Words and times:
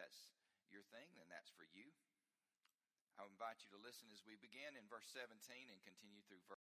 that's 0.00 0.32
your 0.72 0.80
thing, 0.88 1.12
then 1.20 1.28
that's 1.28 1.52
for 1.52 1.68
you. 1.76 1.92
I 3.20 3.28
invite 3.28 3.60
you 3.60 3.68
to 3.76 3.84
listen 3.84 4.08
as 4.08 4.24
we 4.24 4.40
begin 4.40 4.80
in 4.80 4.88
verse 4.88 5.04
17 5.12 5.36
and 5.68 5.76
continue 5.84 6.24
through 6.24 6.40
verse. 6.48 6.56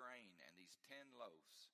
grain 0.00 0.32
and 0.48 0.56
these 0.56 0.80
ten 0.88 1.12
loaves 1.12 1.68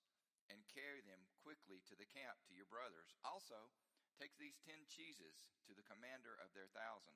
and 0.50 0.58
carry 0.66 0.98
them 1.06 1.30
quickly 1.46 1.78
to 1.86 1.94
the 1.94 2.10
camp 2.10 2.34
to 2.42 2.58
your 2.58 2.66
brothers. 2.66 3.14
Also, 3.22 3.70
take 4.18 4.34
these 4.34 4.58
ten 4.66 4.82
cheeses 4.90 5.46
to 5.62 5.78
the 5.78 5.86
commander 5.86 6.34
of 6.42 6.50
their 6.50 6.66
thousand. 6.74 7.14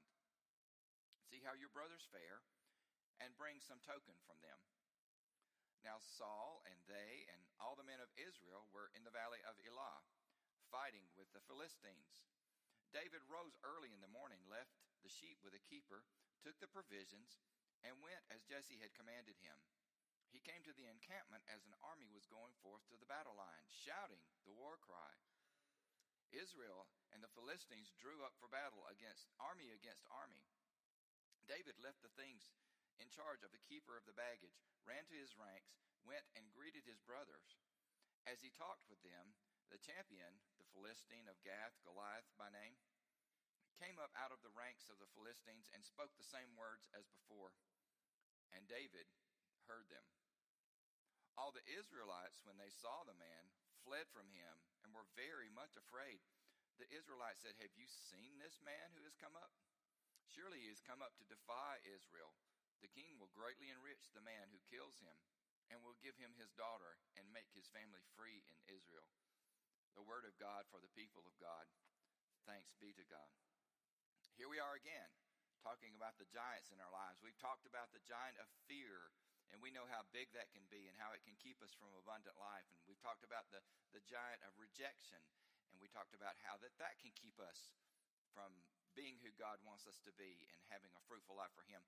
See 1.27 1.43
how 1.43 1.59
your 1.59 1.73
brothers 1.74 2.07
fare, 2.15 2.47
and 3.21 3.37
bring 3.37 3.61
some 3.61 3.79
token 3.85 4.16
from 4.24 4.41
them. 4.41 4.59
Now 5.80 5.98
Saul 6.01 6.61
and 6.69 6.77
they 6.84 7.25
and 7.33 7.41
all 7.57 7.77
the 7.77 7.87
men 7.87 8.01
of 8.05 8.12
Israel 8.21 8.69
were 8.73 8.93
in 8.93 9.05
the 9.05 9.15
valley 9.15 9.41
of 9.48 9.57
Elah, 9.65 10.05
fighting 10.69 11.09
with 11.16 11.33
the 11.33 11.45
Philistines. 11.48 12.29
David 12.93 13.23
rose 13.30 13.57
early 13.65 13.95
in 13.95 14.02
the 14.02 14.11
morning, 14.11 14.43
left 14.51 14.77
the 15.01 15.12
sheep 15.12 15.41
with 15.41 15.57
a 15.57 15.66
keeper, 15.71 16.05
took 16.43 16.59
the 16.61 16.69
provisions, 16.69 17.41
and 17.87 17.97
went 18.05 18.21
as 18.29 18.45
Jesse 18.45 18.83
had 18.83 18.93
commanded 18.93 19.38
him. 19.41 19.57
He 20.30 20.45
came 20.45 20.62
to 20.62 20.77
the 20.77 20.87
encampment 20.87 21.43
as 21.51 21.66
an 21.66 21.74
army 21.83 22.07
was 22.12 22.29
going 22.30 22.55
forth 22.62 22.87
to 22.91 22.99
the 23.01 23.09
battle 23.09 23.35
line, 23.35 23.66
shouting 23.66 24.23
the 24.47 24.55
war 24.55 24.79
cry. 24.79 25.15
Israel 26.30 26.87
and 27.10 27.19
the 27.19 27.35
Philistines 27.35 27.90
drew 27.99 28.23
up 28.23 28.38
for 28.38 28.46
battle 28.46 28.87
against 28.87 29.27
army 29.43 29.74
against 29.74 30.07
army. 30.07 30.46
David 31.51 31.74
left 31.83 31.99
the 32.07 32.15
things 32.15 32.46
in 33.01 33.09
charge 33.09 33.40
of 33.43 33.51
the 33.51 33.66
keeper 33.66 33.96
of 33.96 34.04
the 34.04 34.15
baggage, 34.15 34.60
ran 34.84 35.09
to 35.09 35.16
his 35.16 35.34
ranks, 35.40 35.80
went 36.04 36.24
and 36.37 36.52
greeted 36.52 36.84
his 36.84 37.01
brothers. 37.02 37.56
As 38.29 38.45
he 38.45 38.52
talked 38.52 38.84
with 38.87 39.01
them, 39.01 39.32
the 39.73 39.80
champion, 39.80 40.45
the 40.60 40.68
Philistine 40.76 41.26
of 41.26 41.40
Gath, 41.40 41.74
Goliath 41.82 42.28
by 42.37 42.52
name, 42.52 42.76
came 43.80 43.96
up 43.96 44.12
out 44.12 44.30
of 44.30 44.45
the 44.45 44.52
ranks 44.52 44.93
of 44.93 45.01
the 45.01 45.09
Philistines 45.16 45.65
and 45.73 45.80
spoke 45.80 46.12
the 46.15 46.26
same 46.26 46.52
words 46.52 46.84
as 46.93 47.09
before. 47.09 47.56
And 48.52 48.68
David 48.68 49.09
heard 49.65 49.88
them. 49.88 50.04
All 51.40 51.54
the 51.56 51.65
Israelites, 51.65 52.45
when 52.45 52.60
they 52.60 52.68
saw 52.68 53.06
the 53.09 53.16
man, 53.16 53.48
fled 53.80 54.12
from 54.12 54.28
him 54.28 54.60
and 54.84 54.93
were 54.93 55.09
very 55.16 55.48
much 55.48 55.78
afraid. 55.80 56.21
The 56.76 56.90
Israelites 56.93 57.40
said, 57.40 57.56
Have 57.65 57.73
you 57.73 57.88
seen 57.88 58.37
this 58.37 58.60
man 58.60 58.93
who 58.93 59.09
has 59.09 59.16
come 59.16 59.32
up? 59.32 59.54
Surely 60.28 60.60
he 60.60 60.68
has 60.68 60.84
come 60.84 61.01
up 61.01 61.16
to 61.16 61.32
defy 61.32 61.80
Israel. 61.88 62.37
The 62.81 62.93
king 62.93 63.21
will 63.21 63.33
greatly 63.37 63.69
enrich 63.69 64.09
the 64.12 64.25
man 64.25 64.49
who 64.50 64.61
kills 64.73 65.00
him, 65.05 65.17
and 65.69 65.84
will 65.84 65.99
give 66.03 66.17
him 66.19 66.34
his 66.34 66.50
daughter, 66.56 66.99
and 67.15 67.25
make 67.31 67.53
his 67.53 67.71
family 67.71 68.03
free 68.17 68.43
in 68.49 68.56
Israel. 68.67 69.06
The 69.95 70.06
word 70.06 70.25
of 70.25 70.34
God 70.41 70.67
for 70.71 70.81
the 70.81 70.91
people 70.97 71.23
of 71.28 71.37
God. 71.39 71.69
Thanks 72.49 72.73
be 72.81 72.97
to 72.97 73.06
God. 73.06 73.31
Here 74.41 74.49
we 74.49 74.59
are 74.59 74.75
again, 74.75 75.12
talking 75.61 75.93
about 75.93 76.17
the 76.17 76.31
giants 76.33 76.73
in 76.73 76.81
our 76.81 76.91
lives. 76.91 77.21
We've 77.21 77.37
talked 77.37 77.69
about 77.69 77.93
the 77.93 78.03
giant 78.09 78.41
of 78.41 78.49
fear, 78.65 79.12
and 79.53 79.61
we 79.61 79.69
know 79.75 79.84
how 79.84 80.09
big 80.17 80.33
that 80.33 80.49
can 80.56 80.65
be 80.73 80.89
and 80.89 80.97
how 80.97 81.12
it 81.12 81.21
can 81.27 81.37
keep 81.37 81.61
us 81.61 81.77
from 81.77 81.93
abundant 81.93 82.41
life. 82.41 82.65
And 82.73 82.81
we've 82.89 83.03
talked 83.05 83.27
about 83.27 83.53
the, 83.53 83.61
the 83.93 84.03
giant 84.09 84.41
of 84.47 84.56
rejection, 84.56 85.21
and 85.71 85.78
we 85.78 85.93
talked 85.93 86.17
about 86.17 86.41
how 86.41 86.56
that, 86.65 86.73
that 86.81 86.97
can 87.03 87.12
keep 87.12 87.37
us 87.37 87.77
from 88.33 88.51
being 88.95 89.21
who 89.23 89.31
God 89.39 89.61
wants 89.62 89.87
us 89.87 90.01
to 90.06 90.12
be 90.19 90.49
and 90.51 90.61
having 90.73 90.91
a 90.97 91.03
fruitful 91.06 91.39
life 91.39 91.53
for 91.55 91.67
Him. 91.69 91.83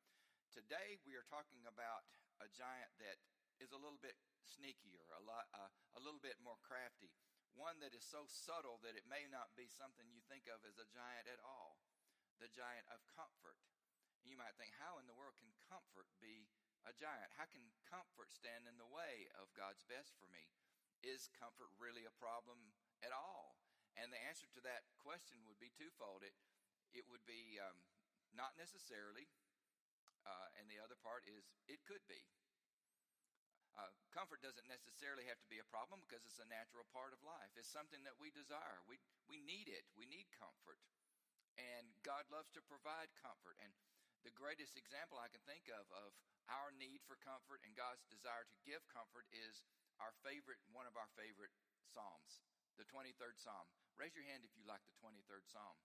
Today 0.52 1.00
we 1.08 1.16
are 1.16 1.24
talking 1.32 1.64
about 1.64 2.04
a 2.36 2.44
giant 2.52 2.92
that 3.00 3.16
is 3.56 3.72
a 3.72 3.80
little 3.80 3.96
bit 4.04 4.20
sneakier, 4.44 5.08
a, 5.16 5.24
lot, 5.24 5.48
uh, 5.56 5.72
a 5.96 6.00
little 6.04 6.20
bit 6.20 6.36
more 6.44 6.60
crafty, 6.60 7.08
one 7.56 7.80
that 7.80 7.96
is 7.96 8.04
so 8.04 8.28
subtle 8.28 8.76
that 8.84 8.92
it 8.92 9.08
may 9.08 9.24
not 9.32 9.56
be 9.56 9.64
something 9.72 10.04
you 10.12 10.20
think 10.28 10.44
of 10.52 10.60
as 10.68 10.76
a 10.76 10.84
giant 10.92 11.24
at 11.24 11.40
all. 11.40 11.80
The 12.36 12.52
giant 12.52 12.84
of 12.92 13.00
comfort. 13.08 13.56
You 14.28 14.36
might 14.36 14.52
think, 14.60 14.76
how 14.76 15.00
in 15.00 15.08
the 15.08 15.16
world 15.16 15.40
can 15.40 15.56
comfort 15.72 16.12
be 16.20 16.52
a 16.84 16.92
giant? 16.92 17.32
How 17.40 17.48
can 17.48 17.72
comfort 17.88 18.28
stand 18.28 18.69
in 18.69 18.76
the 18.76 18.92
way 18.92 19.32
of 19.40 19.56
God's 19.56 19.88
best 19.88 20.12
for 20.20 20.28
me? 20.28 20.52
Is 21.00 21.32
comfort 21.32 21.72
really 21.80 22.04
a 22.04 22.12
problem 22.20 22.76
at 23.00 23.16
all? 23.16 23.56
And 23.96 24.12
the 24.12 24.20
answer 24.20 24.52
to 24.52 24.60
that 24.69 24.84
question 25.00 25.48
would 25.48 25.56
be 25.56 25.72
twofold. 25.72 26.20
It, 26.20 26.36
it 26.92 27.08
would 27.08 27.24
be 27.24 27.56
um, 27.56 27.88
not 28.36 28.52
necessarily, 28.60 29.32
uh, 30.26 30.58
and 30.58 30.70
the 30.70 30.78
other 30.78 30.98
part 31.00 31.26
is 31.26 31.42
it 31.66 31.82
could 31.86 32.02
be. 32.06 32.22
Uh, 33.72 33.88
comfort 34.12 34.44
doesn't 34.44 34.68
necessarily 34.68 35.24
have 35.24 35.40
to 35.40 35.48
be 35.48 35.56
a 35.56 35.72
problem 35.72 36.04
because 36.04 36.20
it's 36.28 36.42
a 36.44 36.48
natural 36.52 36.84
part 36.92 37.16
of 37.16 37.24
life. 37.24 37.48
It's 37.56 37.72
something 37.72 38.04
that 38.04 38.20
we 38.20 38.28
desire. 38.28 38.84
We, 38.84 39.00
we 39.24 39.40
need 39.40 39.72
it. 39.72 39.88
We 39.96 40.04
need 40.04 40.28
comfort. 40.36 40.76
And 41.56 41.88
God 42.04 42.28
loves 42.28 42.52
to 42.52 42.60
provide 42.68 43.08
comfort. 43.16 43.56
And 43.64 43.72
the 44.28 44.34
greatest 44.36 44.76
example 44.76 45.16
I 45.16 45.32
can 45.32 45.40
think 45.48 45.72
of 45.72 45.88
of 45.88 46.12
our 46.52 46.68
need 46.76 47.00
for 47.08 47.16
comfort 47.24 47.64
and 47.64 47.72
God's 47.72 48.04
desire 48.12 48.44
to 48.44 48.56
give 48.68 48.84
comfort 48.92 49.24
is 49.32 49.64
our 50.02 50.12
favorite, 50.20 50.60
one 50.74 50.84
of 50.84 50.98
our 51.00 51.08
favorite 51.16 51.54
Psalms, 51.88 52.44
the 52.76 52.88
23rd 52.88 53.40
Psalm. 53.40 53.66
Raise 53.96 54.12
your 54.16 54.24
hand 54.28 54.44
if 54.44 54.52
you 54.56 54.64
like 54.68 54.84
the 54.84 54.96
23rd 55.00 55.44
Psalm. 55.48 55.76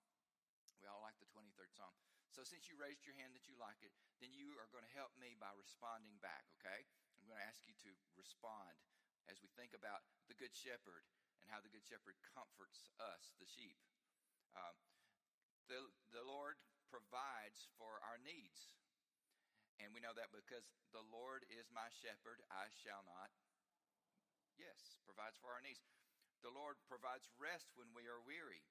We 0.80 0.86
all 0.86 1.02
like 1.02 1.16
the 1.18 1.28
23rd 1.34 1.72
Psalm. 1.74 1.94
So 2.32 2.44
since 2.44 2.68
you 2.68 2.76
raised 2.78 3.02
your 3.08 3.16
hand 3.16 3.32
that 3.34 3.48
you 3.48 3.56
like 3.58 3.80
it, 3.80 3.92
then 4.20 4.30
you 4.36 4.54
are 4.60 4.70
going 4.70 4.84
to 4.84 4.98
help 4.98 5.16
me 5.16 5.34
by 5.40 5.50
responding 5.56 6.16
back, 6.20 6.44
okay? 6.60 6.84
I'm 7.18 7.26
going 7.26 7.40
to 7.40 7.48
ask 7.48 7.64
you 7.64 7.74
to 7.88 7.90
respond 8.14 8.78
as 9.26 9.40
we 9.42 9.50
think 9.56 9.72
about 9.74 10.04
the 10.30 10.38
Good 10.38 10.54
Shepherd 10.54 11.04
and 11.42 11.48
how 11.50 11.60
the 11.60 11.72
Good 11.72 11.84
Shepherd 11.84 12.16
comforts 12.36 12.92
us, 13.00 13.34
the 13.40 13.48
sheep. 13.48 13.76
Uh, 14.54 14.74
the, 15.68 15.84
the 16.12 16.24
Lord 16.24 16.56
provides 16.88 17.68
for 17.76 18.00
our 18.04 18.16
needs. 18.20 18.72
And 19.78 19.94
we 19.94 20.02
know 20.02 20.16
that 20.16 20.34
because 20.34 20.66
the 20.90 21.04
Lord 21.12 21.46
is 21.52 21.70
my 21.70 21.86
shepherd, 22.02 22.42
I 22.50 22.66
shall 22.82 23.04
not. 23.06 23.30
Yes, 24.58 24.98
provides 25.06 25.38
for 25.38 25.54
our 25.54 25.62
needs. 25.62 25.84
The 26.42 26.50
Lord 26.50 26.78
provides 26.90 27.30
rest 27.38 27.70
when 27.78 27.90
we 27.94 28.10
are 28.10 28.18
weary. 28.22 28.66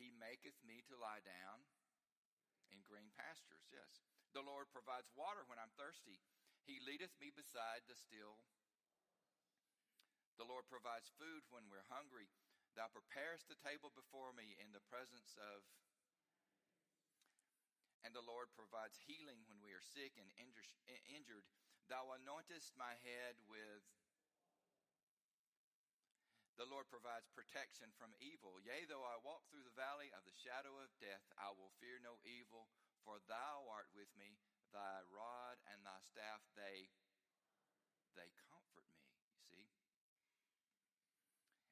He 0.00 0.14
maketh 0.16 0.56
me 0.64 0.80
to 0.88 0.96
lie 0.96 1.20
down 1.20 1.66
in 2.70 2.84
green 2.84 3.10
pastures. 3.14 3.66
Yes. 3.72 4.04
The 4.36 4.44
Lord 4.44 4.68
provides 4.70 5.08
water 5.16 5.44
when 5.48 5.56
I'm 5.56 5.72
thirsty. 5.74 6.20
He 6.68 6.78
leadeth 6.84 7.16
me 7.16 7.32
beside 7.32 7.88
the 7.88 7.96
still. 7.96 8.38
The 10.36 10.46
Lord 10.46 10.70
provides 10.70 11.10
food 11.18 11.42
when 11.50 11.66
we're 11.66 11.88
hungry. 11.90 12.30
Thou 12.78 12.86
preparest 12.92 13.50
the 13.50 13.58
table 13.58 13.90
before 13.90 14.30
me 14.36 14.54
in 14.60 14.70
the 14.70 14.84
presence 14.86 15.34
of. 15.34 15.66
And 18.06 18.14
the 18.14 18.22
Lord 18.22 18.54
provides 18.54 19.02
healing 19.02 19.42
when 19.50 19.58
we 19.58 19.74
are 19.74 19.82
sick 19.82 20.14
and 20.14 20.30
injured. 20.38 21.42
Thou 21.90 22.14
anointest 22.14 22.76
my 22.78 22.94
head 23.02 23.34
with 23.50 23.82
the 26.58 26.66
Lord 26.66 26.90
provides 26.90 27.30
protection 27.30 27.94
from 27.94 28.10
evil. 28.18 28.58
Yea, 28.58 28.82
though 28.90 29.06
I 29.06 29.22
walk 29.22 29.46
through 29.46 29.62
the 29.62 29.78
valley 29.78 30.10
of 30.10 30.26
the 30.26 30.34
shadow 30.34 30.74
of 30.82 30.90
death, 30.98 31.22
I 31.38 31.54
will 31.54 31.70
fear 31.78 32.02
no 32.02 32.18
evil, 32.26 32.66
for 33.06 33.22
thou 33.30 33.70
art 33.70 33.86
with 33.94 34.10
me. 34.18 34.42
Thy 34.74 35.00
rod 35.08 35.56
and 35.70 35.86
thy 35.86 35.96
staff, 36.02 36.42
they, 36.58 36.90
they 38.18 38.28
comfort 38.50 38.90
me. 38.90 39.06
You 39.30 39.40
see? 39.48 39.70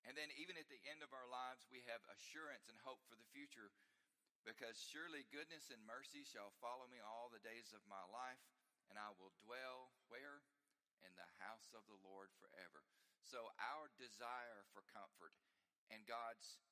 And 0.06 0.14
then, 0.14 0.30
even 0.38 0.54
at 0.54 0.70
the 0.70 0.80
end 0.86 1.02
of 1.02 1.10
our 1.10 1.26
lives, 1.26 1.66
we 1.66 1.82
have 1.90 2.00
assurance 2.06 2.70
and 2.70 2.78
hope 2.86 3.02
for 3.10 3.18
the 3.18 3.26
future 3.34 3.74
because 4.46 4.78
surely 4.78 5.26
goodness 5.34 5.74
and 5.74 5.82
mercy 5.82 6.22
shall 6.22 6.54
follow 6.62 6.86
me 6.86 7.02
all 7.02 7.26
the 7.26 7.42
days 7.42 7.74
of 7.74 7.82
my 7.90 8.06
life, 8.14 8.38
and 8.86 8.94
I 8.94 9.10
will 9.18 9.34
dwell 9.42 9.90
where? 10.06 10.46
In 11.02 11.12
the 11.18 11.28
house 11.42 11.74
of 11.74 11.82
the 11.90 11.98
Lord 12.06 12.30
forever. 12.38 12.86
So, 13.26 13.50
our 13.58 13.90
desire 13.98 14.62
for 14.70 14.86
comfort 14.94 15.34
and 15.90 16.06
God's 16.06 16.62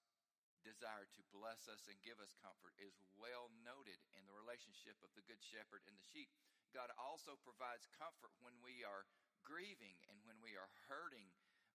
desire 0.62 1.10
to 1.18 1.22
bless 1.34 1.66
us 1.66 1.90
and 1.90 1.98
give 2.06 2.22
us 2.22 2.38
comfort 2.38 2.78
is 2.78 2.94
well 3.18 3.50
noted 3.66 3.98
in 4.14 4.22
the 4.24 4.32
relationship 4.32 4.94
of 5.02 5.10
the 5.18 5.26
Good 5.26 5.42
Shepherd 5.42 5.82
and 5.84 5.98
the 5.98 6.10
sheep. 6.14 6.30
God 6.70 6.94
also 6.94 7.34
provides 7.42 7.90
comfort 7.98 8.30
when 8.38 8.54
we 8.62 8.86
are 8.86 9.04
grieving 9.42 9.98
and 10.06 10.16
when 10.24 10.38
we 10.40 10.54
are 10.54 10.70
hurting. 10.86 11.26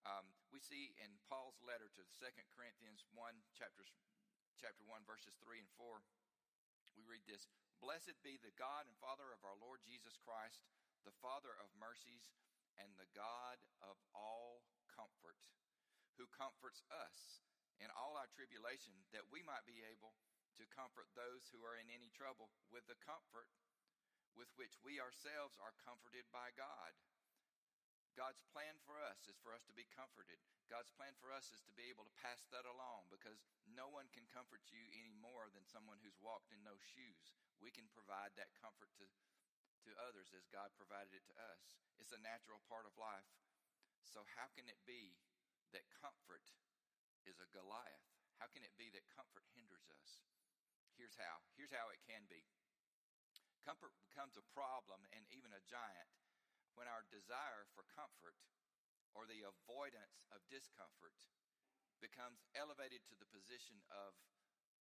Um, 0.07 0.31
we 0.49 0.63
see 0.63 0.95
in 0.95 1.11
Paul's 1.27 1.59
letter 1.59 1.91
to 1.99 2.03
2 2.15 2.31
Corinthians 2.55 3.03
1, 3.11 3.19
chapters, 3.59 3.91
chapter 4.57 4.87
1, 4.87 5.03
verses 5.03 5.35
3 5.43 5.59
and 5.59 5.71
4, 5.75 5.99
we 6.95 7.03
read 7.03 7.23
this 7.27 7.47
Blessed 7.83 8.15
be 8.23 8.35
the 8.39 8.55
God 8.59 8.87
and 8.87 8.95
Father 8.99 9.31
of 9.31 9.43
our 9.43 9.55
Lord 9.59 9.79
Jesus 9.87 10.19
Christ, 10.19 10.63
the 11.07 11.15
Father 11.23 11.55
of 11.59 11.71
mercies 11.79 12.27
and 12.79 12.95
the 12.95 13.09
God 13.11 13.59
of 13.83 13.99
all 14.15 14.63
comfort, 14.89 15.39
who 16.15 16.27
comforts 16.31 16.83
us 16.91 17.43
in 17.79 17.87
all 17.95 18.19
our 18.19 18.27
tribulation, 18.31 18.95
that 19.15 19.27
we 19.31 19.43
might 19.43 19.63
be 19.63 19.83
able 19.87 20.15
to 20.59 20.67
comfort 20.75 21.07
those 21.15 21.47
who 21.51 21.63
are 21.63 21.79
in 21.79 21.87
any 21.87 22.11
trouble 22.11 22.51
with 22.67 22.83
the 22.91 22.99
comfort 22.99 23.47
with 24.35 24.51
which 24.55 24.75
we 24.83 25.03
ourselves 25.03 25.59
are 25.59 25.75
comforted 25.83 26.27
by 26.31 26.51
God. 26.55 26.95
God's 28.17 28.43
plan 28.51 28.75
for 28.83 28.99
us 28.99 29.31
is 29.31 29.39
for 29.39 29.55
us 29.55 29.63
to 29.71 29.75
be 29.75 29.87
comforted. 29.95 30.39
God's 30.67 30.91
plan 30.91 31.15
for 31.23 31.31
us 31.31 31.55
is 31.55 31.63
to 31.63 31.73
be 31.75 31.87
able 31.87 32.03
to 32.03 32.19
pass 32.19 32.43
that 32.51 32.67
along 32.67 33.07
because 33.07 33.39
no 33.63 33.87
one 33.87 34.11
can 34.11 34.27
comfort 34.27 34.59
you 34.75 34.83
any 34.91 35.15
more 35.23 35.47
than 35.55 35.63
someone 35.63 36.03
who's 36.03 36.19
walked 36.19 36.51
in 36.51 36.59
those 36.67 36.83
shoes. 36.83 37.31
We 37.63 37.71
can 37.71 37.87
provide 37.95 38.35
that 38.35 38.51
comfort 38.59 38.91
to, 38.99 39.07
to 39.87 39.91
others 40.03 40.31
as 40.35 40.49
God 40.51 40.71
provided 40.75 41.15
it 41.15 41.25
to 41.31 41.35
us. 41.51 41.79
It's 41.99 42.15
a 42.15 42.21
natural 42.21 42.59
part 42.67 42.87
of 42.87 42.95
life. 42.99 43.27
So, 44.03 44.25
how 44.35 44.49
can 44.55 44.65
it 44.65 44.79
be 44.89 45.15
that 45.75 45.85
comfort 46.01 46.43
is 47.27 47.37
a 47.37 47.47
Goliath? 47.53 48.07
How 48.41 48.47
can 48.49 48.63
it 48.63 48.73
be 48.79 48.89
that 48.95 49.05
comfort 49.11 49.43
hinders 49.53 49.91
us? 49.91 50.23
Here's 50.95 51.15
how. 51.19 51.43
Here's 51.55 51.75
how 51.75 51.91
it 51.91 52.01
can 52.07 52.25
be. 52.27 52.43
Comfort 53.63 53.93
becomes 53.99 54.39
a 54.39 54.45
problem 54.55 55.03
and 55.11 55.23
even 55.31 55.51
a 55.51 55.63
giant 55.67 56.09
when 56.73 56.87
our 56.87 57.03
desire 57.11 57.67
for 57.75 57.83
comfort 57.91 58.35
or 59.11 59.27
the 59.27 59.43
avoidance 59.43 60.23
of 60.31 60.39
discomfort 60.47 61.15
becomes 61.99 62.47
elevated 62.55 63.03
to 63.11 63.15
the 63.19 63.27
position 63.27 63.83
of 63.91 64.15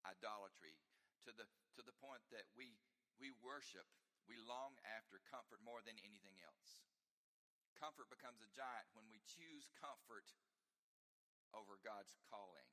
idolatry, 0.06 0.79
to 1.27 1.35
the, 1.35 1.47
to 1.75 1.83
the 1.83 1.95
point 1.99 2.23
that 2.31 2.47
we, 2.55 2.79
we 3.19 3.35
worship, 3.43 3.87
we 4.28 4.36
long 4.36 4.76
after 4.84 5.19
comfort 5.32 5.64
more 5.64 5.80
than 5.80 5.96
anything 6.04 6.36
else. 6.44 6.84
Comfort 7.80 8.12
becomes 8.12 8.44
a 8.44 8.50
giant 8.52 8.92
when 8.92 9.08
we 9.08 9.25
choose 9.25 9.72
comfort 9.80 10.36
over 11.56 11.80
God's 11.80 12.12
calling. 12.28 12.69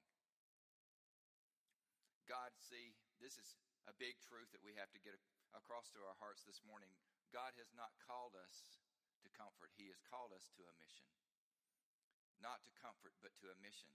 God, 2.27 2.51
see, 2.57 2.97
this 3.21 3.37
is 3.39 3.55
a 3.85 3.95
big 3.95 4.17
truth 4.19 4.49
that 4.51 4.65
we 4.65 4.75
have 4.75 4.89
to 4.91 5.01
get 5.01 5.15
across 5.53 5.93
to 5.93 6.01
our 6.03 6.17
hearts 6.17 6.43
this 6.43 6.59
morning. 6.65 6.89
God 7.29 7.53
has 7.55 7.69
not 7.77 7.93
called 8.01 8.33
us 8.33 8.81
to 9.21 9.29
comfort. 9.31 9.71
He 9.77 9.87
has 9.93 10.01
called 10.09 10.33
us 10.33 10.49
to 10.57 10.65
a 10.65 10.75
mission. 10.81 11.07
Not 12.41 12.65
to 12.65 12.71
comfort, 12.81 13.13
but 13.21 13.31
to 13.39 13.53
a 13.53 13.57
mission. 13.61 13.93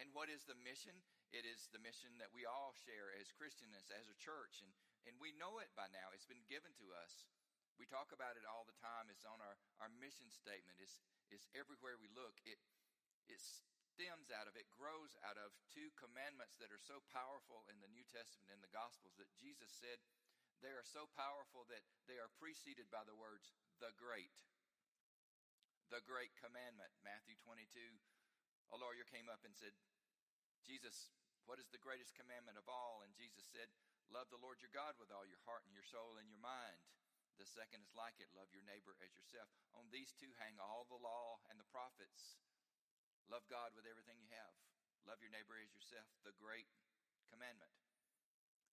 And 0.00 0.10
what 0.16 0.32
is 0.32 0.48
the 0.48 0.56
mission? 0.64 0.96
It 1.30 1.44
is 1.44 1.68
the 1.70 1.82
mission 1.84 2.16
that 2.18 2.32
we 2.32 2.48
all 2.48 2.72
share 2.72 3.12
as 3.20 3.30
Christians, 3.36 3.76
as 3.92 4.08
a 4.08 4.16
church, 4.16 4.64
and, 4.64 4.72
and 5.08 5.16
we 5.18 5.32
know 5.36 5.60
it 5.60 5.72
by 5.76 5.88
now. 5.92 6.12
It's 6.12 6.28
been 6.28 6.44
given 6.48 6.72
to 6.80 6.92
us. 6.96 7.28
We 7.80 7.88
talk 7.88 8.12
about 8.12 8.36
it 8.36 8.44
all 8.44 8.68
the 8.68 8.76
time. 8.76 9.08
It's 9.08 9.24
on 9.24 9.40
our, 9.40 9.56
our 9.80 9.92
mission 10.00 10.28
statement. 10.28 10.76
It's, 10.80 11.00
it's 11.32 11.48
everywhere 11.56 11.96
we 11.96 12.12
look. 12.12 12.36
It, 12.44 12.60
it 13.30 13.40
stems 13.40 14.28
out 14.28 14.44
of, 14.44 14.56
it 14.56 14.68
grows 14.68 15.16
out 15.24 15.40
of 15.40 15.56
two 15.72 15.88
commandments 15.96 16.60
that 16.60 16.72
are 16.72 16.82
so 16.82 17.00
powerful 17.08 17.64
in 17.72 17.80
the 17.80 17.88
New 17.88 18.04
Testament 18.04 18.52
and 18.52 18.60
the 18.60 18.72
Gospels 18.72 19.16
that 19.16 19.32
Jesus 19.40 19.72
said 19.72 20.00
they 20.60 20.76
are 20.76 20.84
so 20.84 21.08
powerful 21.16 21.64
that 21.72 21.84
they 22.04 22.20
are 22.20 22.28
preceded 22.36 22.92
by 22.92 23.00
the 23.08 23.16
words 23.16 23.56
the 23.80 23.96
great. 23.96 24.44
The 25.88 26.04
great 26.04 26.36
commandment, 26.36 26.92
Matthew 27.00 27.40
22. 27.40 27.64
A 28.70 28.76
lawyer 28.76 29.08
came 29.08 29.32
up 29.32 29.40
and 29.42 29.56
said, 29.56 29.72
Jesus, 30.62 31.08
what 31.48 31.56
is 31.56 31.72
the 31.72 31.80
greatest 31.80 32.12
commandment 32.12 32.60
of 32.60 32.68
all? 32.68 33.00
And 33.00 33.16
Jesus 33.16 33.48
said, 33.48 33.72
Love 34.10 34.26
the 34.34 34.42
Lord 34.42 34.58
your 34.58 34.74
God 34.74 34.98
with 34.98 35.14
all 35.14 35.22
your 35.22 35.38
heart 35.46 35.62
and 35.70 35.74
your 35.74 35.86
soul 35.86 36.18
and 36.18 36.26
your 36.26 36.42
mind. 36.42 36.82
The 37.38 37.46
second 37.46 37.86
is 37.86 37.94
like 37.94 38.18
it 38.18 38.28
love 38.34 38.50
your 38.50 38.66
neighbor 38.66 38.98
as 38.98 39.14
yourself. 39.14 39.48
On 39.78 39.86
these 39.94 40.10
two 40.18 40.34
hang 40.42 40.58
all 40.58 40.84
the 40.90 40.98
law 40.98 41.38
and 41.46 41.56
the 41.56 41.70
prophets. 41.70 42.36
Love 43.30 43.46
God 43.46 43.70
with 43.78 43.86
everything 43.86 44.18
you 44.18 44.28
have. 44.34 44.54
Love 45.06 45.22
your 45.22 45.30
neighbor 45.30 45.56
as 45.56 45.70
yourself, 45.72 46.10
the 46.26 46.34
great 46.36 46.66
commandment. 47.30 47.70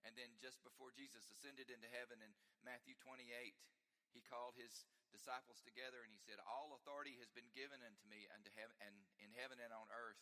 And 0.02 0.18
then 0.18 0.34
just 0.42 0.58
before 0.66 0.90
Jesus 0.90 1.30
ascended 1.30 1.70
into 1.70 1.88
heaven 1.94 2.18
in 2.20 2.34
Matthew 2.66 2.98
28, 3.00 3.30
he 4.18 4.26
called 4.26 4.58
his 4.58 4.90
disciples 5.14 5.62
together 5.62 6.02
and 6.02 6.10
he 6.10 6.20
said, 6.20 6.42
All 6.50 6.74
authority 6.74 7.16
has 7.22 7.30
been 7.30 7.48
given 7.54 7.80
unto 7.86 8.06
me 8.10 8.26
unto 8.34 8.50
heaven, 8.58 8.74
and 8.82 8.96
in 9.22 9.32
heaven 9.38 9.62
and 9.62 9.70
on 9.70 9.88
earth. 9.94 10.20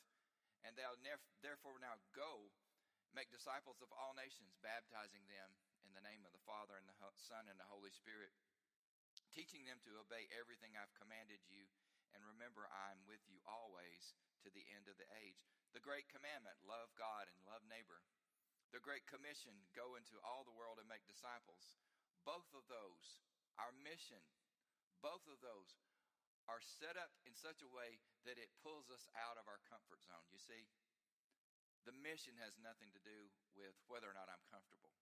And 0.68 0.76
thou 0.76 0.98
therefore 1.40 1.78
now 1.80 2.02
go, 2.12 2.52
make 3.16 3.32
disciples 3.32 3.80
of 3.80 3.90
all 3.96 4.14
nations, 4.14 4.60
baptizing 4.62 5.24
them 5.32 5.50
in 5.88 5.96
the 5.96 6.04
name 6.04 6.28
of 6.28 6.36
the 6.36 6.46
Father 6.46 6.76
and 6.76 6.86
the 6.86 7.00
Son 7.16 7.48
and 7.48 7.58
the 7.58 7.72
Holy 7.72 7.90
Spirit, 7.90 8.30
teaching 9.32 9.64
them 9.66 9.80
to 9.88 9.98
obey 10.04 10.28
everything 10.36 10.76
I've 10.76 10.94
commanded 11.00 11.40
you. 11.48 11.66
And 12.14 12.22
remember, 12.24 12.68
I 12.72 12.96
am 12.96 13.04
with 13.08 13.24
you 13.28 13.40
always 13.44 14.16
to 14.44 14.52
the 14.52 14.64
end 14.72 14.88
of 14.88 14.96
the 14.96 15.08
age. 15.20 15.48
The 15.76 15.84
great 15.84 16.08
commandment 16.08 16.56
love 16.64 16.92
God 16.96 17.28
and 17.28 17.42
love 17.44 17.64
neighbor. 17.68 18.04
The 18.72 18.84
great 18.84 19.04
commission 19.08 19.56
go 19.76 20.00
into 20.00 20.20
all 20.24 20.48
the 20.48 20.56
world 20.56 20.80
and 20.80 20.88
make 20.88 21.04
disciples. 21.08 21.76
Both 22.24 22.48
of 22.56 22.64
those, 22.72 23.24
our 23.60 23.76
mission 23.84 24.24
both 25.06 25.22
of 25.30 25.38
those 25.46 25.78
are 26.50 26.58
set 26.82 26.98
up 26.98 27.14
in 27.30 27.38
such 27.38 27.62
a 27.62 27.70
way 27.70 28.02
that 28.26 28.42
it 28.42 28.50
pulls 28.66 28.90
us 28.90 29.06
out 29.14 29.38
of 29.38 29.46
our 29.46 29.62
comfort 29.70 30.02
zone. 30.02 30.26
You 30.34 30.42
see, 30.42 30.66
the 31.86 31.96
mission 32.02 32.34
has 32.42 32.58
nothing 32.58 32.90
to 32.94 33.02
do 33.06 33.30
with 33.54 33.78
whether 33.86 34.10
or 34.10 34.18
not 34.18 34.28
I'm 34.28 34.42
comfortable. 34.50 34.94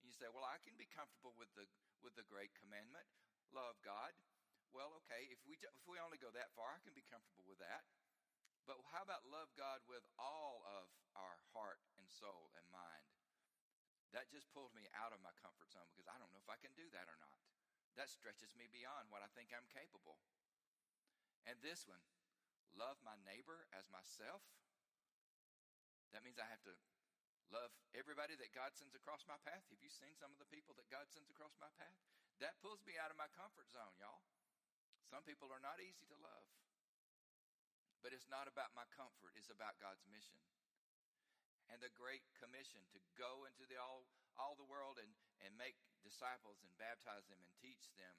And 0.00 0.06
you 0.06 0.14
say, 0.14 0.28
well, 0.28 0.44
I 0.44 0.60
can 0.60 0.76
be 0.76 0.88
comfortable 0.92 1.32
with 1.40 1.48
the, 1.56 1.64
with 2.04 2.12
the 2.14 2.26
great 2.28 2.52
commandment, 2.60 3.08
love 3.50 3.80
God. 3.80 4.12
Well, 4.72 4.92
okay, 5.04 5.28
if 5.28 5.40
we, 5.44 5.56
if 5.60 5.84
we 5.84 6.00
only 6.00 6.20
go 6.20 6.32
that 6.32 6.52
far, 6.56 6.72
I 6.72 6.80
can 6.80 6.96
be 6.96 7.04
comfortable 7.04 7.44
with 7.44 7.60
that. 7.60 7.84
But 8.64 8.78
how 8.94 9.02
about 9.02 9.26
love 9.26 9.50
God 9.58 9.82
with 9.90 10.06
all 10.16 10.62
of 10.64 10.86
our 11.18 11.36
heart 11.52 11.82
and 11.98 12.06
soul 12.06 12.52
and 12.54 12.64
mind? 12.70 13.08
That 14.14 14.28
just 14.28 14.52
pulled 14.52 14.76
me 14.76 14.86
out 14.92 15.10
of 15.10 15.24
my 15.24 15.32
comfort 15.40 15.72
zone 15.72 15.88
because 15.92 16.06
I 16.06 16.16
don't 16.20 16.30
know 16.36 16.40
if 16.44 16.52
I 16.52 16.60
can 16.60 16.76
do 16.76 16.86
that 16.92 17.08
or 17.08 17.16
not. 17.18 17.40
That 17.96 18.12
stretches 18.12 18.52
me 18.56 18.68
beyond 18.72 19.08
what 19.08 19.24
I 19.24 19.28
think 19.32 19.52
I'm 19.52 19.68
capable. 19.72 20.20
And 21.44 21.58
this 21.60 21.84
one, 21.88 22.00
love 22.76 23.00
my 23.04 23.16
neighbor 23.24 23.68
as 23.76 23.88
myself. 23.92 24.40
That 26.12 26.24
means 26.24 26.36
I 26.36 26.48
have 26.48 26.62
to 26.68 26.74
love 27.52 27.72
everybody 27.92 28.36
that 28.36 28.52
God 28.56 28.72
sends 28.76 28.96
across 28.96 29.24
my 29.28 29.36
path. 29.44 29.64
Have 29.68 29.80
you 29.84 29.92
seen 29.92 30.16
some 30.16 30.32
of 30.32 30.40
the 30.40 30.48
people 30.48 30.76
that 30.76 30.88
God 30.92 31.08
sends 31.12 31.28
across 31.28 31.52
my 31.60 31.72
path? 31.76 31.98
That 32.40 32.60
pulls 32.64 32.80
me 32.84 32.96
out 33.00 33.12
of 33.12 33.20
my 33.20 33.28
comfort 33.36 33.68
zone, 33.68 33.92
y'all. 34.00 34.24
Some 35.08 35.24
people 35.28 35.52
are 35.52 35.60
not 35.60 35.80
easy 35.80 36.08
to 36.08 36.18
love. 36.20 36.48
But 38.00 38.10
it's 38.10 38.26
not 38.26 38.50
about 38.50 38.74
my 38.74 38.88
comfort, 38.92 39.38
it's 39.38 39.52
about 39.52 39.78
God's 39.78 40.02
mission. 40.10 40.40
And 41.70 41.78
the 41.78 41.92
Great 41.94 42.26
Commission 42.36 42.82
to 42.92 43.00
go 43.14 43.46
into 43.46 43.64
the 43.70 43.78
all, 43.78 44.04
all 44.34 44.58
the 44.58 44.66
world 44.66 44.98
and, 44.98 45.08
and 45.46 45.54
make 45.54 45.78
disciples 46.02 46.58
and 46.60 46.72
baptize 46.76 47.24
them 47.30 47.38
and 47.40 47.52
teach 47.62 47.94
them. 47.94 48.16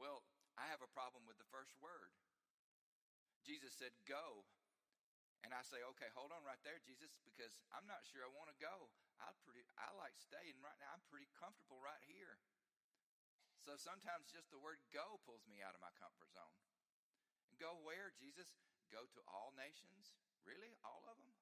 Well, 0.00 0.24
I 0.56 0.66
have 0.72 0.80
a 0.80 0.90
problem 0.96 1.28
with 1.28 1.36
the 1.36 1.50
first 1.52 1.76
word. 1.78 2.10
Jesus 3.44 3.76
said, 3.76 3.92
Go. 4.08 4.48
And 5.40 5.56
I 5.56 5.64
say, 5.64 5.80
okay, 5.96 6.12
hold 6.12 6.30
on 6.36 6.44
right 6.44 6.60
there, 6.62 6.76
Jesus, 6.84 7.16
because 7.24 7.56
I'm 7.72 7.88
not 7.88 8.04
sure 8.04 8.20
I 8.20 8.30
want 8.36 8.52
to 8.52 8.58
go. 8.60 8.92
I 9.20 9.32
pretty 9.44 9.64
I 9.80 9.88
like 9.96 10.16
staying 10.20 10.60
right 10.60 10.76
now. 10.80 10.92
I'm 10.92 11.04
pretty 11.08 11.28
comfortable 11.36 11.80
right 11.80 12.00
here. 12.04 12.36
So 13.60 13.76
sometimes 13.76 14.32
just 14.32 14.48
the 14.52 14.60
word 14.60 14.80
go 14.92 15.20
pulls 15.24 15.44
me 15.48 15.60
out 15.60 15.76
of 15.76 15.84
my 15.84 15.92
comfort 15.96 16.32
zone. 16.32 16.56
Go 17.60 17.76
where, 17.84 18.12
Jesus? 18.16 18.56
Go 18.88 19.04
to 19.04 19.20
all 19.28 19.52
nations? 19.56 20.16
Really? 20.48 20.72
All 20.80 21.04
of 21.04 21.16
them? 21.20 21.32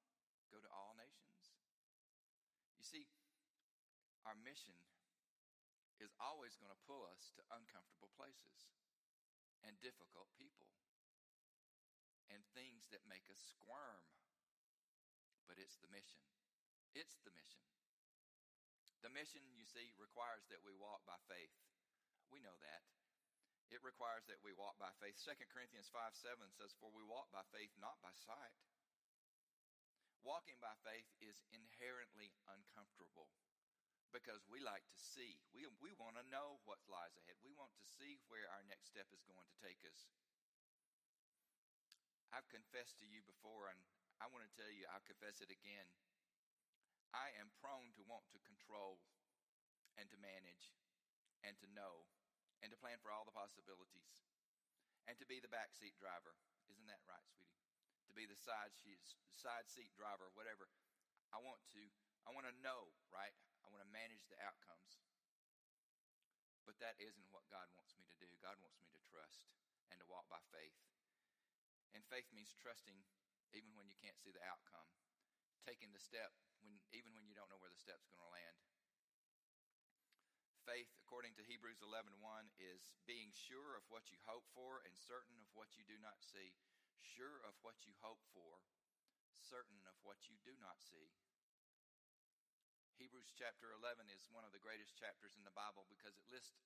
Go 0.51 0.59
to 0.59 0.71
all 0.71 0.95
nations? 0.99 1.55
You 2.75 2.83
see, 2.83 3.07
our 4.27 4.35
mission 4.35 4.75
is 5.99 6.11
always 6.19 6.55
going 6.59 6.71
to 6.71 6.85
pull 6.87 7.07
us 7.07 7.31
to 7.35 7.43
uncomfortable 7.51 8.11
places 8.15 8.71
and 9.63 9.75
difficult 9.83 10.31
people 10.35 10.67
and 12.33 12.41
things 12.53 12.89
that 12.93 13.05
make 13.09 13.25
us 13.29 13.41
squirm. 13.41 14.03
But 15.49 15.57
it's 15.57 15.77
the 15.81 15.89
mission. 15.89 16.21
It's 16.93 17.17
the 17.25 17.33
mission. 17.33 17.65
The 19.01 19.13
mission, 19.13 19.41
you 19.55 19.65
see, 19.65 19.95
requires 19.95 20.45
that 20.53 20.61
we 20.61 20.75
walk 20.75 21.05
by 21.07 21.17
faith. 21.29 21.53
We 22.29 22.43
know 22.43 22.55
that. 22.61 22.83
It 23.69 23.85
requires 23.85 24.25
that 24.25 24.41
we 24.41 24.53
walk 24.57 24.81
by 24.81 24.89
faith. 24.97 25.17
2 25.21 25.37
Corinthians 25.53 25.89
5 25.93 26.17
7 26.17 26.41
says, 26.57 26.73
For 26.81 26.89
we 26.89 27.05
walk 27.05 27.29
by 27.29 27.45
faith, 27.53 27.69
not 27.77 28.01
by 28.01 28.13
sight. 28.17 28.57
Walking 30.25 30.57
by 30.59 30.73
faith 30.83 31.07
is 31.21 31.39
inherently 31.53 32.33
uncomfortable 32.49 33.29
because 34.11 34.41
we 34.49 34.59
like 34.59 34.83
to 34.89 34.99
see. 34.99 35.37
We, 35.53 35.69
we 35.79 35.93
want 35.95 36.17
to 36.17 36.25
know 36.33 36.59
what 36.65 36.81
lies 36.89 37.13
ahead. 37.15 37.37
We 37.45 37.53
want 37.55 37.71
to 37.77 37.83
see 37.97 38.17
where 38.27 38.49
our 38.49 38.65
next 38.65 38.89
step 38.89 39.07
is 39.13 39.21
going 39.29 39.45
to 39.45 39.57
take 39.61 39.79
us. 39.85 40.09
I've 42.29 42.47
confessed 42.49 43.01
to 43.01 43.07
you 43.09 43.25
before, 43.25 43.69
and 43.73 43.79
I 44.21 44.29
want 44.29 44.45
to 44.45 44.51
tell 44.53 44.69
you, 44.69 44.85
I'll 44.89 45.05
confess 45.05 45.41
it 45.41 45.49
again. 45.49 45.87
I 47.09 47.33
am 47.41 47.49
prone 47.57 47.89
to 47.97 48.05
want 48.05 48.29
to 48.33 48.39
control 48.45 49.01
and 49.97 50.05
to 50.13 50.17
manage 50.21 50.77
and 51.41 51.57
to 51.57 51.67
know 51.73 52.05
and 52.61 52.69
to 52.69 52.77
plan 52.77 53.01
for 53.01 53.09
all 53.09 53.25
the 53.25 53.33
possibilities 53.33 54.21
and 55.09 55.17
to 55.17 55.25
be 55.25 55.41
the 55.41 55.49
backseat 55.49 55.97
driver. 55.97 56.37
Isn't 56.69 56.85
that 56.85 57.01
right, 57.09 57.25
sweetie? 57.33 57.65
To 58.09 58.13
be 58.13 58.29
the 58.29 58.37
side, 58.37 58.73
side 59.33 59.65
seat 59.65 59.89
driver, 59.97 60.29
whatever. 60.37 60.69
I 61.33 61.41
want 61.41 61.61
to 61.73 61.81
I 62.27 62.35
want 62.35 62.45
to 62.45 62.53
know, 62.61 62.93
right? 63.09 63.33
I 63.65 63.73
want 63.73 63.81
to 63.81 63.89
manage 63.89 64.29
the 64.29 64.37
outcomes. 64.37 65.01
But 66.61 66.77
But 66.77 66.77
that 66.85 67.01
isn't 67.01 67.33
what 67.33 67.49
God 67.49 67.65
wants 67.73 67.97
me 67.97 68.05
to 68.05 68.15
do. 68.21 68.29
God 68.45 68.53
wants 68.61 68.77
me 68.77 68.85
to 68.93 69.01
trust 69.09 69.49
and 69.89 69.97
to 69.97 70.05
walk 70.05 70.29
by 70.29 70.37
faith. 70.53 70.77
And 71.93 72.05
faith 72.05 72.29
means 72.29 72.53
trusting 72.57 72.95
even 73.53 73.73
when 73.73 73.89
you 73.89 73.97
can't 73.97 74.17
see 74.21 74.29
the 74.29 74.45
outcome, 74.45 74.85
taking 75.65 75.89
the 75.89 76.01
step 76.01 76.33
when, 76.61 76.77
even 76.93 77.15
when 77.17 77.25
you 77.25 77.33
don't 77.33 77.49
know 77.49 77.57
where 77.57 77.73
the 77.73 77.81
step's 77.81 78.05
going 78.09 78.21
to 78.21 78.29
land. 78.29 78.57
Faith, 80.67 80.91
according 81.01 81.33
to 81.33 81.41
Hebrews 81.41 81.81
11.1, 81.81 82.21
1, 82.21 82.45
is 82.61 82.93
being 83.09 83.33
sure 83.33 83.73
of 83.73 83.81
what 83.89 84.13
you 84.13 84.21
hope 84.29 84.45
for 84.53 84.85
and 84.85 84.93
certain 84.93 85.41
of 85.41 85.49
what 85.57 85.73
you 85.73 85.81
do 85.81 85.97
not 85.97 86.21
see. 86.21 86.53
Sure 87.01 87.41
of 87.47 87.57
what 87.65 87.89
you 87.89 87.95
hope 88.05 88.21
for, 88.35 88.61
certain 89.41 89.81
of 89.89 89.97
what 90.05 90.29
you 90.29 90.37
do 90.45 90.53
not 90.61 90.77
see. 90.77 91.09
Hebrews 93.01 93.31
chapter 93.33 93.71
11 93.71 94.11
is 94.11 94.27
one 94.29 94.43
of 94.43 94.51
the 94.51 94.61
greatest 94.61 94.93
chapters 94.99 95.39
in 95.39 95.47
the 95.47 95.55
Bible 95.55 95.87
because 95.87 96.19
it 96.19 96.27
lists 96.27 96.59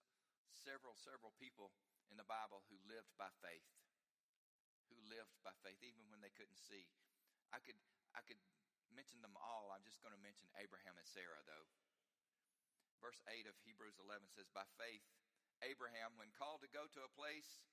several, 0.52 0.98
several 0.98 1.32
people 1.38 1.72
in 2.10 2.18
the 2.18 2.26
Bible 2.26 2.66
who 2.68 2.90
lived 2.90 3.14
by 3.16 3.30
faith. 3.40 3.70
Who 4.94 5.10
lived 5.10 5.34
by 5.42 5.58
faith 5.66 5.82
even 5.82 6.06
when 6.14 6.22
they 6.22 6.30
couldn't 6.38 6.62
see. 6.62 6.86
I 7.50 7.58
could, 7.58 7.78
I 8.14 8.22
could 8.22 8.38
mention 8.94 9.26
them 9.26 9.34
all. 9.42 9.74
I'm 9.74 9.82
just 9.82 10.06
going 10.06 10.14
to 10.14 10.22
mention 10.22 10.54
Abraham 10.62 10.94
and 11.02 11.10
Sarah, 11.10 11.42
though. 11.50 11.66
Verse 13.02 13.18
8 13.26 13.50
of 13.50 13.58
Hebrews 13.66 13.98
11 13.98 14.30
says, 14.30 14.54
By 14.54 14.70
faith, 14.78 15.02
Abraham, 15.66 16.14
when 16.22 16.30
called 16.38 16.62
to 16.62 16.70
go 16.70 16.86
to 16.94 17.02
a 17.02 17.18
place 17.18 17.66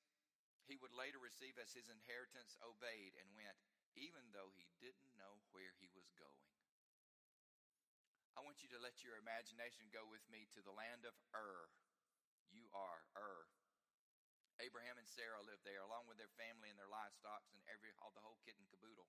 he 0.65 0.79
would 0.79 0.95
later 0.95 1.19
receive 1.19 1.59
as 1.59 1.75
his 1.75 1.91
inheritance, 1.91 2.55
obeyed 2.62 3.19
and 3.19 3.27
went, 3.35 3.59
even 3.99 4.23
though 4.31 4.55
he 4.55 4.71
didn't 4.79 5.19
know 5.19 5.43
where 5.50 5.75
he 5.83 5.91
was 5.91 6.07
going. 6.15 6.47
I 8.39 8.47
want 8.47 8.62
you 8.62 8.71
to 8.73 8.81
let 8.81 9.03
your 9.03 9.19
imagination 9.19 9.91
go 9.91 10.07
with 10.07 10.23
me 10.31 10.47
to 10.55 10.62
the 10.62 10.73
land 10.73 11.03
of 11.03 11.19
Ur. 11.35 11.69
You 12.55 12.71
are 12.71 13.03
Ur. 13.19 13.50
Abraham 14.61 15.00
and 15.00 15.09
Sarah 15.09 15.40
lived 15.40 15.64
there 15.64 15.81
along 15.81 16.05
with 16.05 16.21
their 16.21 16.31
family 16.37 16.69
and 16.69 16.76
their 16.76 16.90
livestock 16.90 17.43
and 17.49 17.61
every 17.73 17.90
all 17.99 18.12
the 18.12 18.21
whole 18.21 18.37
kit 18.45 18.61
and 18.61 18.69
caboodle. 18.69 19.09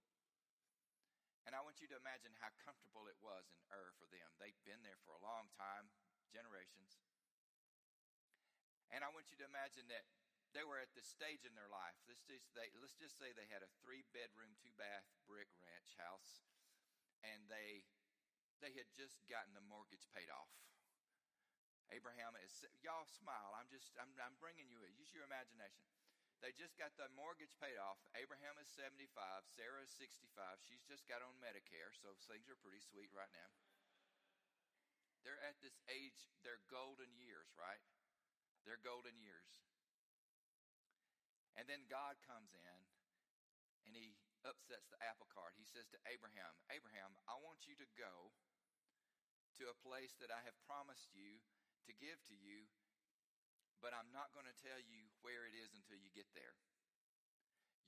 And 1.44 1.58
I 1.58 1.62
want 1.66 1.84
you 1.84 1.90
to 1.92 1.98
imagine 2.00 2.32
how 2.40 2.54
comfortable 2.64 3.10
it 3.12 3.18
was 3.20 3.50
in 3.52 3.60
Ur 3.74 3.92
for 4.00 4.08
them. 4.08 4.30
They'd 4.38 4.58
been 4.64 4.80
there 4.86 5.00
for 5.04 5.12
a 5.18 5.22
long 5.26 5.52
time, 5.58 5.90
generations. 6.32 7.02
And 8.94 9.04
I 9.04 9.10
want 9.12 9.34
you 9.34 9.38
to 9.42 9.48
imagine 9.48 9.90
that 9.92 10.08
they 10.52 10.68
were 10.68 10.80
at 10.80 10.92
this 10.96 11.08
stage 11.08 11.48
in 11.48 11.56
their 11.56 11.72
life. 11.72 11.96
Let's 12.08 12.24
just, 12.28 12.44
they, 12.56 12.72
let's 12.80 12.96
just 12.96 13.16
say 13.16 13.32
they 13.32 13.48
had 13.48 13.64
a 13.64 13.72
three 13.80 14.04
bedroom, 14.12 14.56
two 14.60 14.72
bath 14.76 15.08
brick 15.24 15.48
ranch 15.64 15.96
house, 15.96 16.44
and 17.24 17.48
they 17.48 17.88
they 18.62 18.78
had 18.78 18.86
just 18.94 19.26
gotten 19.26 19.58
the 19.58 19.66
mortgage 19.66 20.06
paid 20.14 20.30
off. 20.30 20.54
Abraham 21.92 22.40
is 22.40 22.52
y'all 22.80 23.08
smile. 23.08 23.52
I'm 23.56 23.68
just 23.68 23.92
I'm, 24.00 24.12
I'm 24.20 24.36
bringing 24.40 24.72
you 24.72 24.80
it. 24.88 24.96
Use 24.96 25.12
your 25.12 25.28
imagination. 25.28 25.88
They 26.40 26.56
just 26.58 26.74
got 26.74 26.90
the 26.98 27.06
mortgage 27.14 27.54
paid 27.62 27.78
off. 27.78 28.02
Abraham 28.18 28.58
is 28.58 28.66
75. 28.74 29.14
Sarah 29.46 29.86
is 29.86 29.94
65. 29.94 30.26
She's 30.66 30.82
just 30.90 31.06
got 31.06 31.22
on 31.22 31.38
Medicare, 31.38 31.94
so 31.94 32.18
things 32.26 32.50
are 32.50 32.58
pretty 32.58 32.82
sweet 32.82 33.14
right 33.14 33.30
now. 33.30 33.52
They're 35.22 35.42
at 35.46 35.62
this 35.62 35.78
age, 35.86 36.18
their 36.42 36.58
golden 36.74 37.14
years, 37.14 37.54
right? 37.54 37.82
Their 38.66 38.82
golden 38.82 39.22
years. 39.22 39.62
And 41.54 41.70
then 41.70 41.86
God 41.86 42.18
comes 42.26 42.58
in 42.58 42.80
and 43.86 43.94
he 43.94 44.18
upsets 44.42 44.90
the 44.90 44.98
apple 45.06 45.30
cart. 45.30 45.54
He 45.54 45.68
says 45.68 45.86
to 45.94 46.00
Abraham, 46.10 46.58
Abraham, 46.74 47.14
I 47.30 47.38
want 47.38 47.70
you 47.70 47.78
to 47.78 47.88
go 47.94 48.34
to 49.62 49.70
a 49.70 49.78
place 49.86 50.18
that 50.18 50.34
I 50.34 50.42
have 50.42 50.58
promised 50.66 51.14
you 51.14 51.38
to 51.88 51.94
give 51.98 52.20
to 52.30 52.36
you, 52.38 52.68
but 53.82 53.98
I'm 53.98 54.10
not 54.14 54.30
going 54.32 54.46
to 54.46 54.58
tell 54.62 54.78
you 54.78 55.10
where 55.26 55.50
it 55.50 55.58
is 55.58 55.74
until 55.74 55.98
you 55.98 56.14
get 56.14 56.30
there. 56.38 56.54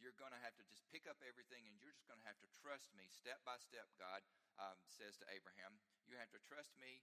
You're 0.01 0.17
going 0.19 0.33
to 0.35 0.41
have 0.43 0.57
to 0.59 0.65
just 0.67 0.83
pick 0.91 1.07
up 1.07 1.21
everything 1.23 1.63
and 1.69 1.79
you're 1.79 1.93
just 1.93 2.09
going 2.09 2.19
to 2.19 2.27
have 2.27 2.41
to 2.43 2.50
trust 2.59 2.91
me 2.97 3.07
step 3.07 3.39
by 3.47 3.55
step, 3.62 3.88
God 3.95 4.19
um, 4.59 4.75
says 4.89 5.15
to 5.23 5.25
Abraham. 5.31 5.79
You 6.09 6.19
have 6.19 6.33
to 6.35 6.41
trust 6.43 6.75
me. 6.75 7.00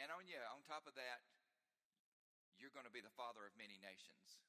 And 0.00 0.08
on, 0.08 0.24
yeah, 0.24 0.46
on 0.48 0.64
top 0.64 0.88
of 0.88 0.96
that, 0.96 1.20
you're 2.56 2.72
going 2.72 2.88
to 2.88 2.94
be 2.94 3.04
the 3.04 3.12
father 3.12 3.44
of 3.44 3.52
many 3.60 3.76
nations. 3.82 4.40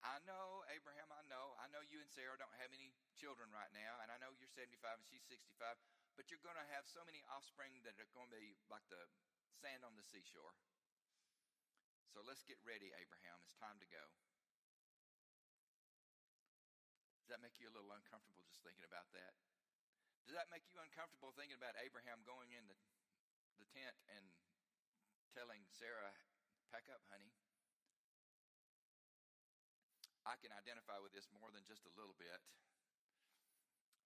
I 0.00 0.16
know, 0.24 0.64
Abraham, 0.72 1.12
I 1.12 1.20
know. 1.28 1.52
I 1.60 1.68
know 1.68 1.84
you 1.84 2.00
and 2.00 2.08
Sarah 2.08 2.40
don't 2.40 2.56
have 2.56 2.72
any 2.72 2.96
children 3.20 3.52
right 3.52 3.68
now, 3.76 4.00
and 4.00 4.08
I 4.08 4.16
know 4.16 4.32
you're 4.32 4.48
75 4.48 4.96
and 4.96 5.04
she's 5.04 5.20
65, 5.28 5.76
but 6.16 6.32
you're 6.32 6.40
going 6.40 6.56
to 6.56 6.68
have 6.72 6.88
so 6.88 7.04
many 7.04 7.20
offspring 7.28 7.76
that 7.84 8.00
are 8.00 8.08
going 8.16 8.32
to 8.32 8.40
be 8.40 8.56
like 8.72 8.84
the 8.88 9.04
sand 9.58 9.82
on 9.82 9.98
the 9.98 10.06
seashore. 10.06 10.54
So 12.10 12.22
let's 12.26 12.42
get 12.42 12.58
ready, 12.66 12.90
Abraham. 12.94 13.38
It's 13.46 13.54
time 13.54 13.78
to 13.78 13.88
go. 13.90 14.02
Does 17.22 17.30
that 17.30 17.42
make 17.42 17.62
you 17.62 17.70
a 17.70 17.74
little 17.74 17.94
uncomfortable 17.94 18.42
just 18.42 18.62
thinking 18.66 18.82
about 18.82 19.06
that? 19.14 19.38
Does 20.26 20.34
that 20.34 20.50
make 20.50 20.66
you 20.70 20.78
uncomfortable 20.82 21.30
thinking 21.34 21.54
about 21.54 21.78
Abraham 21.78 22.22
going 22.26 22.50
in 22.50 22.66
the, 22.66 22.78
the 23.62 23.66
tent 23.70 23.94
and 24.14 24.26
telling 25.30 25.62
Sarah, 25.70 26.10
pack 26.74 26.90
up, 26.90 27.06
honey? 27.06 27.30
I 30.26 30.36
can 30.42 30.52
identify 30.52 30.98
with 31.00 31.14
this 31.14 31.30
more 31.32 31.48
than 31.54 31.64
just 31.64 31.86
a 31.86 31.92
little 31.94 32.14
bit. 32.18 32.38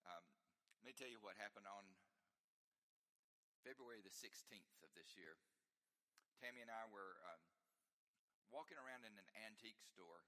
Um, 0.05 0.25
let 0.81 0.85
me 0.89 0.95
tell 0.95 1.09
you 1.09 1.19
what 1.25 1.41
happened 1.41 1.67
on 1.67 1.85
February 3.65 4.05
the 4.05 4.13
16th 4.13 4.77
of 4.85 4.93
this 4.93 5.17
year. 5.17 5.41
Tammy 6.37 6.61
and 6.61 6.69
I 6.69 6.85
were 6.93 7.17
um, 7.33 7.41
walking 8.53 8.77
around 8.77 9.09
in 9.09 9.17
an 9.17 9.29
antique 9.49 9.81
store 9.81 10.21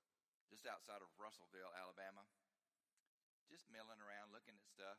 just 0.48 0.64
outside 0.64 1.04
of 1.04 1.12
Russellville, 1.20 1.76
Alabama, 1.76 2.24
just 3.52 3.68
milling 3.68 4.00
around, 4.00 4.32
looking 4.32 4.56
at 4.56 4.64
stuff, 4.64 4.96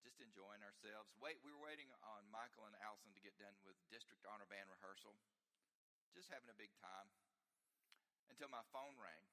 just 0.00 0.24
enjoying 0.24 0.64
ourselves. 0.64 1.12
Wait, 1.20 1.36
we 1.44 1.52
were 1.52 1.60
waiting 1.60 1.92
on 2.00 2.24
Michael 2.32 2.64
and 2.64 2.74
Allison 2.80 3.12
to 3.12 3.20
get 3.20 3.36
done 3.36 3.54
with 3.60 3.76
district 3.92 4.24
honor 4.24 4.48
band 4.48 4.72
rehearsal, 4.72 5.12
just 6.16 6.32
having 6.32 6.48
a 6.48 6.56
big 6.56 6.72
time 6.80 7.12
until 8.32 8.48
my 8.48 8.64
phone 8.72 8.96
rang. 8.96 9.28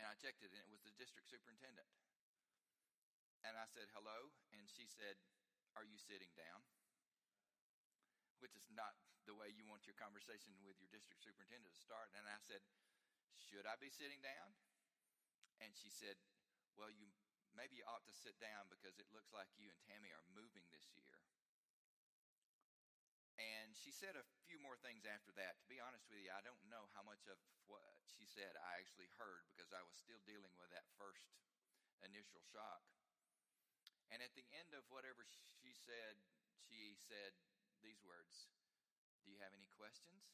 And 0.00 0.08
I 0.08 0.16
checked 0.16 0.40
it, 0.40 0.48
and 0.48 0.62
it 0.64 0.72
was 0.72 0.80
the 0.80 0.96
district 0.96 1.28
superintendent. 1.28 1.86
And 3.44 3.60
I 3.60 3.68
said, 3.68 3.92
hello. 3.92 4.32
And 4.56 4.64
she 4.70 4.88
said, 4.88 5.20
Are 5.76 5.86
you 5.86 5.96
sitting 5.96 6.30
down? 6.36 6.60
Which 8.44 8.58
is 8.58 8.66
not 8.74 8.92
the 9.24 9.38
way 9.38 9.54
you 9.54 9.64
want 9.70 9.86
your 9.86 9.96
conversation 9.96 10.52
with 10.66 10.76
your 10.82 10.90
district 10.90 11.22
superintendent 11.22 11.72
to 11.72 11.82
start. 11.82 12.10
And 12.18 12.26
I 12.26 12.38
said, 12.42 12.60
Should 13.38 13.64
I 13.64 13.78
be 13.78 13.88
sitting 13.88 14.20
down? 14.20 14.52
And 15.62 15.70
she 15.72 15.88
said, 15.88 16.18
Well, 16.74 16.90
you 16.90 17.06
maybe 17.54 17.80
you 17.80 17.84
ought 17.86 18.04
to 18.08 18.16
sit 18.16 18.36
down 18.40 18.66
because 18.72 18.96
it 18.96 19.08
looks 19.12 19.30
like 19.30 19.48
you 19.60 19.68
and 19.68 19.78
Tammy 19.84 20.10
are 20.10 20.24
moving 20.32 20.64
this 20.72 20.88
year. 20.96 21.20
And 23.40 23.72
she 23.74 23.90
said 23.90 24.14
a 24.14 24.24
few 24.46 24.60
more 24.60 24.76
things 24.78 25.08
after 25.08 25.32
that. 25.40 25.58
To 25.64 25.66
be 25.66 25.80
honest 25.80 26.06
with 26.12 26.20
you, 26.20 26.30
I 26.30 26.44
don't 26.44 26.60
know 26.68 26.86
how 26.92 27.02
much 27.02 27.24
of 27.26 27.40
what 27.66 27.82
she 28.04 28.28
said 28.28 28.54
I 28.60 28.78
actually 28.78 29.08
heard 29.18 29.48
because 29.52 29.72
I 29.72 29.82
was 29.82 29.96
still 29.96 30.20
dealing 30.28 30.52
with 30.60 30.70
that 30.70 30.86
first 31.00 31.32
initial 32.04 32.42
shock. 32.52 32.84
And 34.12 34.20
at 34.20 34.36
the 34.36 34.44
end 34.52 34.76
of 34.76 34.84
whatever 34.92 35.24
she 35.24 35.72
said, 35.72 36.20
she 36.68 36.92
said 37.08 37.32
these 37.80 38.04
words 38.04 38.52
Do 39.24 39.32
you 39.32 39.40
have 39.40 39.56
any 39.56 39.72
questions? 39.72 40.28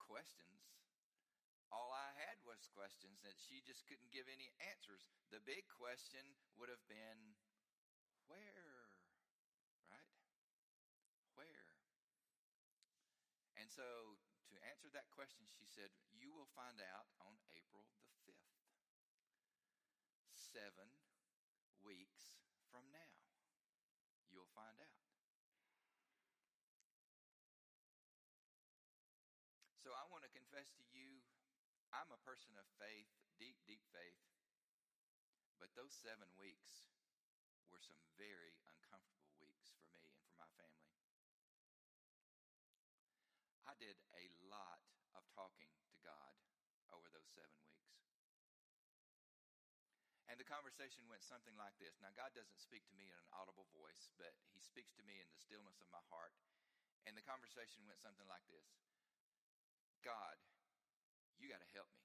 Questions? 0.00 0.72
All 1.68 1.92
I 1.92 2.16
had 2.16 2.40
was 2.48 2.64
questions 2.72 3.20
that 3.20 3.36
she 3.36 3.60
just 3.60 3.84
couldn't 3.84 4.08
give 4.08 4.24
any 4.32 4.56
answers. 4.72 5.12
The 5.28 5.44
big 5.44 5.68
question 5.68 6.24
would 6.56 6.72
have 6.72 6.80
been, 6.88 7.36
Where? 8.32 8.96
Right? 9.92 10.16
Where? 11.36 11.76
And 13.60 13.68
so, 13.68 14.16
to 14.48 14.56
answer 14.72 14.88
that 14.96 15.12
question, 15.12 15.44
she 15.44 15.68
said, 15.68 15.92
You 16.16 16.32
will 16.32 16.48
find 16.56 16.80
out 16.80 17.12
on 17.20 17.36
seven 20.76 20.92
weeks 21.80 22.36
from 22.68 22.84
now. 22.92 23.16
You'll 24.28 24.52
find 24.52 24.76
out. 24.76 25.00
So 29.80 29.96
I 29.96 30.04
want 30.12 30.28
to 30.28 30.32
confess 30.36 30.68
to 30.76 30.84
you, 30.92 31.24
I'm 31.96 32.12
a 32.12 32.20
person 32.28 32.52
of 32.60 32.68
faith, 32.76 33.08
deep, 33.40 33.56
deep 33.64 33.80
faith. 33.88 34.20
But 35.56 35.72
those 35.72 35.96
seven 35.96 36.28
weeks 36.36 36.84
were 37.72 37.80
some 37.80 37.96
very 38.20 38.52
uncomfortable 38.68 39.32
weeks 39.40 39.72
for 39.80 39.88
me 39.96 40.04
and 40.04 40.20
for 40.28 40.36
my 40.36 40.50
family. 40.60 40.92
I 43.64 43.72
did 43.80 43.96
a 44.12 44.28
lot 44.52 44.84
of 45.16 45.24
talking 45.32 45.72
to 45.88 45.96
God 46.04 46.36
over 46.92 47.08
those 47.08 47.32
seven 47.32 47.56
weeks. 47.64 47.65
And 50.36 50.44
the 50.44 50.52
conversation 50.52 51.00
went 51.08 51.24
something 51.24 51.56
like 51.56 51.72
this. 51.80 51.96
Now, 52.04 52.12
God 52.12 52.36
doesn't 52.36 52.60
speak 52.60 52.84
to 52.92 52.96
me 53.00 53.08
in 53.08 53.16
an 53.16 53.24
audible 53.32 53.64
voice, 53.72 54.12
but 54.20 54.36
He 54.52 54.60
speaks 54.60 54.92
to 55.00 55.04
me 55.08 55.16
in 55.16 55.24
the 55.32 55.40
stillness 55.40 55.80
of 55.80 55.88
my 55.88 56.04
heart. 56.12 56.36
And 57.08 57.16
the 57.16 57.24
conversation 57.24 57.88
went 57.88 58.04
something 58.04 58.28
like 58.28 58.44
this 58.52 58.68
God, 60.04 60.36
you 61.40 61.48
got 61.48 61.64
to 61.64 61.70
help 61.72 61.88
me. 61.96 62.04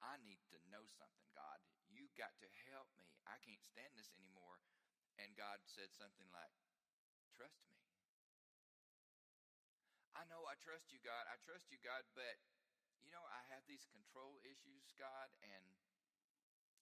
I 0.00 0.16
need 0.24 0.40
to 0.48 0.56
know 0.72 0.80
something, 0.96 1.28
God. 1.36 1.60
You 1.92 2.08
got 2.16 2.32
to 2.40 2.48
help 2.72 2.88
me. 2.96 3.12
I 3.28 3.36
can't 3.44 3.60
stand 3.68 3.92
this 4.00 4.08
anymore. 4.16 4.64
And 5.20 5.36
God 5.36 5.60
said 5.68 5.92
something 5.92 6.32
like, 6.32 6.56
Trust 7.36 7.60
me. 7.68 7.76
I 10.16 10.24
know 10.32 10.48
I 10.48 10.56
trust 10.56 10.88
you, 10.88 11.04
God. 11.04 11.28
I 11.28 11.36
trust 11.44 11.68
you, 11.68 11.76
God, 11.84 12.08
but 12.16 12.40
you 13.04 13.12
know, 13.12 13.28
I 13.28 13.44
have 13.52 13.68
these 13.68 13.84
control 13.92 14.40
issues, 14.40 14.88
God, 14.96 15.28
and 15.44 15.68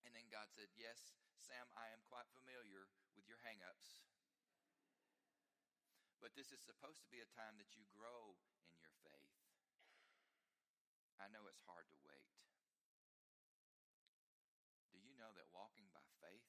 and 0.03 0.15
then 0.15 0.27
God 0.31 0.51
said, 0.51 0.71
Yes, 0.75 1.15
Sam, 1.39 1.67
I 1.79 1.91
am 1.95 2.03
quite 2.11 2.27
familiar 2.35 2.91
with 3.15 3.27
your 3.31 3.39
hangups. 3.43 4.03
But 6.23 6.39
this 6.39 6.55
is 6.55 6.63
supposed 6.63 7.03
to 7.03 7.11
be 7.11 7.19
a 7.19 7.35
time 7.35 7.59
that 7.59 7.75
you 7.75 7.83
grow 7.91 8.39
in 8.71 8.79
your 8.79 8.95
faith. 9.03 9.35
I 11.19 11.27
know 11.31 11.51
it's 11.51 11.63
hard 11.67 11.91
to 11.91 11.99
wait. 12.07 12.31
Do 14.95 15.03
you 15.03 15.15
know 15.19 15.35
that 15.35 15.51
walking 15.51 15.91
by 15.91 16.07
faith 16.23 16.47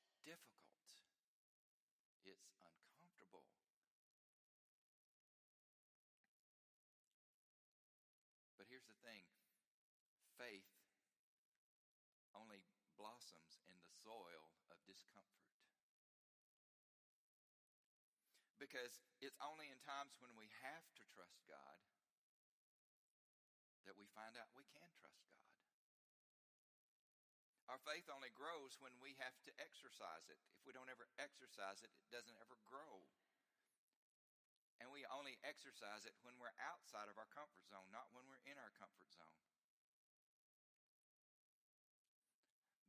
is 0.00 0.16
difficult? 0.24 0.80
It's 2.24 2.56
uncomfortable. 2.64 3.44
But 8.56 8.68
here's 8.68 8.88
the 8.88 8.96
thing 9.04 9.28
faith 10.40 10.68
only 12.32 12.64
blossoms 12.96 13.60
in 13.68 13.76
the 13.84 13.89
soil 14.04 14.44
of 14.72 14.78
discomfort. 14.88 15.50
Because 18.60 19.00
it's 19.24 19.40
only 19.40 19.72
in 19.72 19.80
times 19.80 20.16
when 20.20 20.36
we 20.36 20.52
have 20.60 20.84
to 21.00 21.04
trust 21.16 21.40
God 21.48 21.80
that 23.88 23.96
we 23.96 24.04
find 24.12 24.36
out 24.36 24.52
we 24.52 24.68
can 24.68 24.86
trust 25.00 25.24
God. 25.32 25.50
Our 27.72 27.80
faith 27.86 28.10
only 28.10 28.34
grows 28.34 28.78
when 28.82 28.94
we 28.98 29.14
have 29.22 29.34
to 29.46 29.52
exercise 29.62 30.26
it. 30.26 30.38
If 30.58 30.66
we 30.66 30.74
don't 30.74 30.90
ever 30.90 31.06
exercise 31.22 31.80
it, 31.86 31.90
it 31.94 32.10
doesn't 32.10 32.38
ever 32.42 32.58
grow. 32.66 33.06
And 34.82 34.90
we 34.90 35.06
only 35.12 35.38
exercise 35.46 36.08
it 36.08 36.16
when 36.24 36.34
we're 36.40 36.56
outside 36.58 37.06
of 37.06 37.14
our 37.20 37.30
comfort 37.30 37.66
zone, 37.68 37.86
not 37.94 38.10
when 38.10 38.26
we're 38.26 38.42
in 38.48 38.58
our 38.58 38.72
comfort 38.74 39.12
zone. 39.12 39.49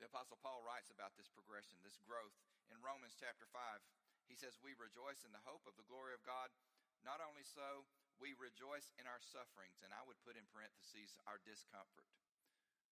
The 0.02 0.10
Apostle 0.10 0.42
Paul 0.42 0.66
writes 0.66 0.90
about 0.90 1.14
this 1.14 1.30
progression, 1.30 1.78
this 1.86 2.02
growth, 2.02 2.34
in 2.74 2.82
Romans 2.82 3.14
chapter 3.14 3.46
5. 3.54 3.54
He 4.26 4.34
says, 4.34 4.58
We 4.58 4.74
rejoice 4.74 5.22
in 5.22 5.30
the 5.30 5.46
hope 5.46 5.62
of 5.70 5.78
the 5.78 5.86
glory 5.86 6.18
of 6.18 6.26
God. 6.26 6.50
Not 7.06 7.22
only 7.22 7.46
so, 7.46 7.86
we 8.18 8.34
rejoice 8.34 8.90
in 8.98 9.06
our 9.06 9.22
sufferings. 9.22 9.78
And 9.86 9.94
I 9.94 10.02
would 10.10 10.18
put 10.26 10.42
in 10.42 10.50
parentheses 10.50 11.14
our 11.30 11.38
discomfort. 11.46 12.10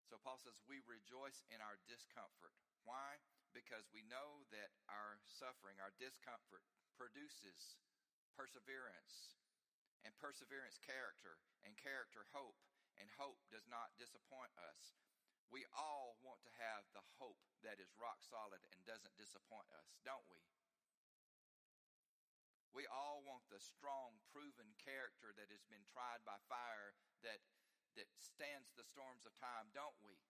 So 0.06 0.22
Paul 0.22 0.38
says, 0.38 0.62
We 0.70 0.86
rejoice 0.86 1.42
in 1.50 1.58
our 1.66 1.82
discomfort. 1.90 2.54
Why? 2.86 3.18
Because 3.58 3.90
we 3.90 4.06
know 4.06 4.46
that 4.54 4.70
our 4.86 5.18
suffering, 5.26 5.82
our 5.82 5.98
discomfort, 5.98 6.62
produces 6.94 7.82
perseverance, 8.38 9.34
and 10.06 10.14
perseverance, 10.22 10.78
character, 10.78 11.42
and 11.66 11.74
character, 11.74 12.30
hope, 12.38 12.62
and 13.02 13.10
hope 13.18 13.42
does 13.50 13.66
not 13.66 13.98
disappoint 13.98 14.54
us. 14.62 14.94
We 15.50 15.66
all 15.74 16.14
want 16.22 16.46
to 16.46 16.54
have 16.62 16.86
the 16.94 17.02
hope 17.18 17.42
that 17.66 17.82
is 17.82 17.90
rock 17.98 18.22
solid 18.22 18.62
and 18.70 18.80
doesn't 18.86 19.18
disappoint 19.18 19.66
us, 19.74 19.98
don't 20.06 20.26
we? 20.30 20.38
We 22.70 22.86
all 22.86 23.26
want 23.26 23.50
the 23.50 23.58
strong, 23.58 24.22
proven 24.30 24.78
character 24.78 25.34
that 25.34 25.50
has 25.50 25.66
been 25.66 25.82
tried 25.90 26.22
by 26.22 26.38
fire 26.46 26.94
that, 27.26 27.42
that 27.98 28.06
stands 28.22 28.70
the 28.78 28.86
storms 28.86 29.26
of 29.26 29.34
time, 29.42 29.74
don't 29.74 29.98
we? 30.06 30.22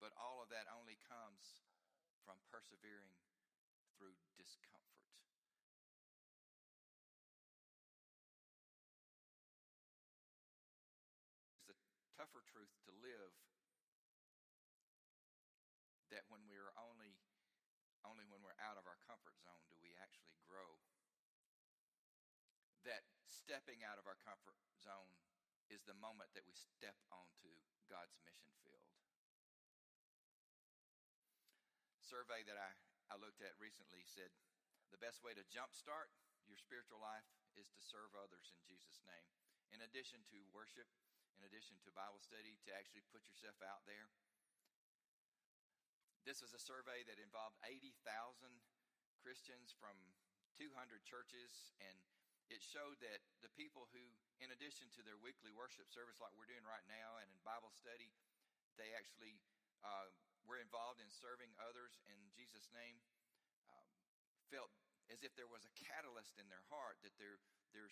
But 0.00 0.16
all 0.16 0.40
of 0.40 0.48
that 0.48 0.64
only 0.72 0.96
comes 1.04 1.60
from 2.24 2.40
persevering 2.48 3.20
through 4.00 4.16
discomfort. 4.40 4.71
Truth 12.50 12.72
to 12.86 12.92
live 13.02 13.34
that 16.12 16.28
when 16.28 16.44
we 16.44 16.60
are 16.60 16.72
only 16.76 17.16
only 18.04 18.26
when 18.26 18.42
we're 18.42 18.58
out 18.58 18.76
of 18.76 18.84
our 18.84 18.98
comfort 19.06 19.38
zone 19.38 19.62
do 19.70 19.78
we 19.78 19.94
actually 20.02 20.34
grow. 20.42 20.76
That 22.82 23.06
stepping 23.30 23.86
out 23.86 23.96
of 23.96 24.10
our 24.10 24.18
comfort 24.26 24.58
zone 24.82 25.14
is 25.70 25.86
the 25.86 25.96
moment 26.02 26.34
that 26.34 26.42
we 26.42 26.52
step 26.58 26.98
onto 27.14 27.54
God's 27.86 28.18
mission 28.26 28.50
field. 28.66 28.82
Survey 32.02 32.42
that 32.44 32.58
I, 32.58 32.74
I 33.08 33.16
looked 33.16 33.40
at 33.40 33.54
recently 33.62 34.02
said 34.02 34.34
the 34.90 35.00
best 35.00 35.22
way 35.22 35.32
to 35.32 35.46
jumpstart 35.48 36.12
your 36.50 36.58
spiritual 36.58 37.00
life 37.00 37.24
is 37.56 37.70
to 37.72 37.80
serve 37.80 38.12
others 38.18 38.50
in 38.52 38.60
Jesus' 38.66 39.00
name. 39.06 39.28
In 39.72 39.80
addition 39.80 40.20
to 40.34 40.42
worship, 40.52 40.90
in 41.42 41.50
addition 41.50 41.74
to 41.82 41.90
Bible 41.90 42.22
study, 42.22 42.54
to 42.62 42.70
actually 42.70 43.02
put 43.10 43.26
yourself 43.26 43.58
out 43.66 43.82
there 43.90 44.06
this 46.22 46.38
was 46.38 46.54
a 46.54 46.62
survey 46.62 47.02
that 47.10 47.18
involved 47.18 47.58
80,000 47.66 47.98
Christians 49.18 49.74
from 49.74 49.94
200 50.54 51.02
churches, 51.02 51.74
and 51.82 51.98
it 52.46 52.62
showed 52.62 52.98
that 53.02 53.22
the 53.42 53.50
people 53.58 53.90
who, 53.90 54.02
in 54.38 54.54
addition 54.54 54.86
to 54.94 55.02
their 55.02 55.18
weekly 55.18 55.50
worship 55.50 55.90
service 55.90 56.22
like 56.22 56.34
we're 56.38 56.50
doing 56.50 56.62
right 56.62 56.84
now 56.86 57.18
and 57.18 57.26
in 57.30 57.38
Bible 57.42 57.74
study, 57.74 58.14
they 58.78 58.94
actually 58.94 59.34
uh, 59.82 60.10
were 60.46 60.62
involved 60.62 61.02
in 61.02 61.10
serving 61.10 61.50
others 61.58 61.98
in 62.06 62.18
Jesus' 62.30 62.70
name, 62.70 63.02
um, 63.66 63.90
felt 64.46 64.70
as 65.10 65.26
if 65.26 65.34
there 65.34 65.50
was 65.50 65.66
a 65.66 65.74
catalyst 65.74 66.38
in 66.38 66.46
their 66.46 66.62
heart 66.70 67.02
that 67.02 67.14
they're, 67.18 67.42
they're, 67.74 67.90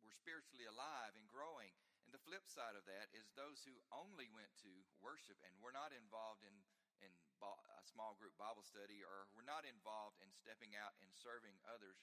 were 0.00 0.14
spiritually 0.14 0.64
alive 0.64 1.12
and 1.20 1.28
growing. 1.28 1.76
And 2.08 2.16
the 2.16 2.24
flip 2.24 2.48
side 2.48 2.72
of 2.72 2.88
that 2.88 3.12
is 3.12 3.28
those 3.36 3.60
who 3.68 3.76
only 3.92 4.32
went 4.32 4.48
to 4.64 4.72
worship 5.04 5.36
and 5.44 5.52
were 5.60 5.76
not 5.76 5.92
involved 5.92 6.40
in 6.40 6.56
in 7.04 7.12
a 7.12 7.84
small 7.84 8.16
group 8.16 8.32
Bible 8.40 8.64
study 8.64 9.04
or 9.04 9.28
were 9.36 9.44
not 9.44 9.68
involved 9.68 10.16
in 10.24 10.32
stepping 10.32 10.72
out 10.72 10.96
and 11.04 11.12
serving 11.12 11.52
others, 11.68 12.00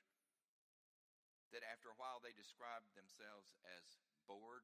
that 1.50 1.66
after 1.66 1.90
a 1.90 1.98
while 1.98 2.22
they 2.22 2.38
described 2.38 2.86
themselves 2.94 3.50
as 3.66 3.98
bored, 4.30 4.62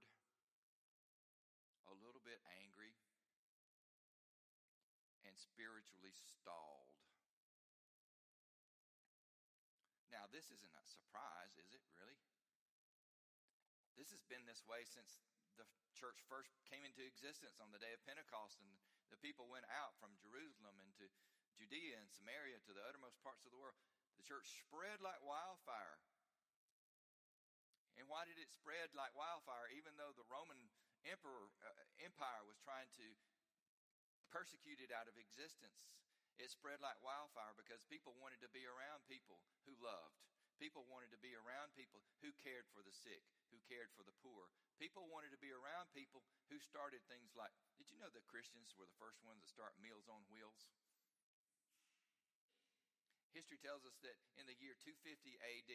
a 1.89 1.95
little 2.05 2.21
bit 2.21 2.37
angry, 2.61 2.93
and 5.25 5.33
spiritually 5.35 6.13
stalled. 6.21 6.93
Now, 10.13 10.29
this 10.29 10.53
isn't 10.53 10.75
a 10.77 10.85
surprise, 10.85 11.57
is 11.57 11.73
it 11.73 11.81
really? 11.97 12.19
This 14.01 14.17
has 14.17 14.25
been 14.25 14.49
this 14.49 14.65
way 14.65 14.81
since 14.81 15.21
the 15.61 15.69
church 15.93 16.25
first 16.25 16.49
came 16.65 16.81
into 16.81 17.05
existence 17.05 17.61
on 17.61 17.69
the 17.69 17.77
day 17.77 17.93
of 17.93 18.01
Pentecost, 18.01 18.57
and 18.57 18.73
the 19.13 19.21
people 19.21 19.45
went 19.45 19.69
out 19.69 19.93
from 20.01 20.17
Jerusalem 20.17 20.73
into 20.81 21.05
Judea 21.53 22.01
and 22.01 22.09
Samaria 22.09 22.57
to 22.65 22.73
the 22.73 22.81
uttermost 22.81 23.21
parts 23.21 23.45
of 23.45 23.53
the 23.53 23.61
world. 23.61 23.77
The 24.17 24.25
church 24.25 24.49
spread 24.65 25.05
like 25.05 25.21
wildfire. 25.21 26.01
And 27.93 28.09
why 28.09 28.25
did 28.25 28.41
it 28.41 28.49
spread 28.49 28.89
like 28.97 29.13
wildfire? 29.13 29.69
Even 29.69 29.93
though 30.01 30.17
the 30.17 30.25
Roman 30.25 30.57
emperor 31.05 31.53
uh, 31.61 31.69
empire 32.01 32.41
was 32.49 32.57
trying 32.57 32.89
to 32.97 33.07
persecute 34.33 34.81
it 34.81 34.89
out 34.89 35.05
of 35.05 35.13
existence, 35.13 35.93
it 36.41 36.49
spread 36.49 36.81
like 36.81 36.97
wildfire 37.05 37.53
because 37.53 37.85
people 37.85 38.17
wanted 38.17 38.41
to 38.41 38.49
be 38.49 38.65
around 38.65 39.05
people 39.05 39.45
who 39.69 39.77
loved. 39.77 40.25
People 40.61 40.85
wanted 40.93 41.09
to 41.09 41.17
be 41.17 41.33
around 41.33 41.73
people 41.73 42.05
who 42.21 42.29
cared 42.37 42.69
for 42.69 42.85
the 42.85 42.93
sick, 42.93 43.25
who 43.49 43.57
cared 43.65 43.89
for 43.97 44.05
the 44.05 44.13
poor. 44.21 44.45
People 44.77 45.09
wanted 45.09 45.33
to 45.33 45.41
be 45.41 45.49
around 45.49 45.89
people 45.89 46.21
who 46.53 46.61
started 46.61 47.01
things 47.09 47.33
like 47.33 47.49
did 47.81 47.89
you 47.89 47.97
know 47.97 48.13
that 48.13 48.29
Christians 48.29 48.77
were 48.77 48.85
the 48.85 49.01
first 49.01 49.25
ones 49.25 49.41
to 49.41 49.49
start 49.49 49.73
Meals 49.81 50.05
on 50.05 50.21
Wheels? 50.29 50.69
History 53.33 53.57
tells 53.57 53.81
us 53.89 53.97
that 54.05 54.21
in 54.37 54.45
the 54.45 54.53
year 54.61 54.77
250 54.77 55.33
AD, 55.41 55.73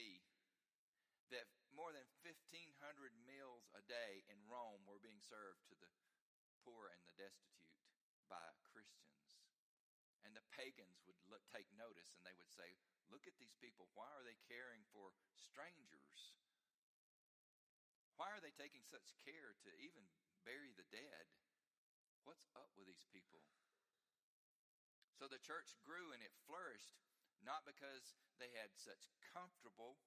that 1.35 1.51
more 1.75 1.91
than 1.91 2.07
1,500 2.23 2.79
meals 3.27 3.67
a 3.75 3.83
day 3.91 4.23
in 4.31 4.39
Rome 4.47 4.87
were 4.87 5.03
being 5.03 5.19
served 5.19 5.67
to 5.67 5.75
the 5.83 5.91
poor 6.63 6.95
and 6.95 7.03
the 7.11 7.19
destitute 7.19 7.75
by 8.31 8.39
Christians. 8.71 9.26
And 10.27 10.35
the 10.35 10.43
pagans 10.51 10.99
would 11.07 11.15
look, 11.31 11.47
take 11.55 11.71
notice 11.79 12.11
and 12.19 12.27
they 12.27 12.35
would 12.35 12.51
say, 12.51 12.75
Look 13.07 13.31
at 13.31 13.39
these 13.39 13.55
people. 13.63 13.87
Why 13.95 14.11
are 14.19 14.27
they 14.27 14.35
caring 14.51 14.83
for 14.91 15.15
strangers? 15.31 16.35
Why 18.19 18.35
are 18.35 18.43
they 18.43 18.51
taking 18.51 18.83
such 18.83 19.15
care 19.23 19.55
to 19.63 19.71
even 19.79 20.03
bury 20.43 20.75
the 20.75 20.89
dead? 20.91 21.31
What's 22.27 22.51
up 22.59 22.75
with 22.75 22.91
these 22.91 23.07
people? 23.15 23.47
So 25.15 25.31
the 25.31 25.39
church 25.39 25.79
grew 25.87 26.11
and 26.11 26.19
it 26.19 26.35
flourished 26.51 26.99
not 27.47 27.63
because 27.63 28.19
they 28.43 28.51
had 28.59 28.75
such 28.75 29.07
comfortable, 29.31 30.03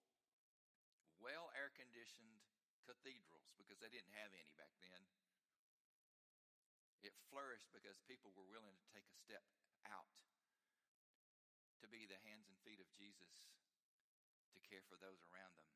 well 1.23 1.53
air 1.55 1.71
conditioned 1.71 2.43
cathedrals, 2.83 3.53
because 3.55 3.79
they 3.79 3.87
didn't 3.87 4.11
have 4.19 4.35
any 4.35 4.51
back 4.59 4.73
then. 4.83 5.01
It 6.99 7.15
flourished 7.31 7.71
because 7.71 8.03
people 8.03 8.35
were 8.35 8.49
willing 8.49 8.75
to 8.75 8.87
take 8.91 9.07
a 9.07 9.15
step 9.15 9.45
out 9.89 10.09
to 11.81 11.87
be 11.89 12.05
the 12.05 12.21
hands 12.25 12.47
and 12.47 12.57
feet 12.61 12.79
of 12.79 12.89
Jesus 12.93 13.49
to 14.53 14.59
care 14.61 14.85
for 14.85 14.97
those 15.01 15.21
around 15.29 15.53
them. 15.57 15.69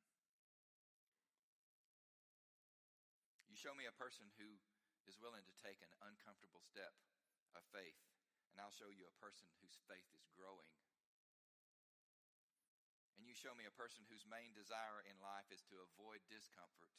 You 3.49 3.58
show 3.58 3.78
me 3.78 3.86
a 3.86 3.95
person 3.95 4.30
who 4.38 4.58
is 5.06 5.21
willing 5.21 5.45
to 5.45 5.56
take 5.62 5.80
an 5.84 5.93
uncomfortable 6.02 6.63
step 6.63 6.95
of 7.54 7.63
faith, 7.69 7.99
and 8.52 8.58
I'll 8.58 8.73
show 8.73 8.89
you 8.89 9.06
a 9.06 9.21
person 9.21 9.49
whose 9.62 9.78
faith 9.86 10.10
is 10.15 10.26
growing. 10.34 10.73
And 13.15 13.30
you 13.30 13.38
show 13.38 13.56
me 13.56 13.69
a 13.69 13.80
person 13.80 14.04
whose 14.10 14.26
main 14.28 14.52
desire 14.58 15.06
in 15.08 15.15
life 15.21 15.47
is 15.54 15.63
to 15.71 15.80
avoid 15.80 16.19
discomfort, 16.28 16.91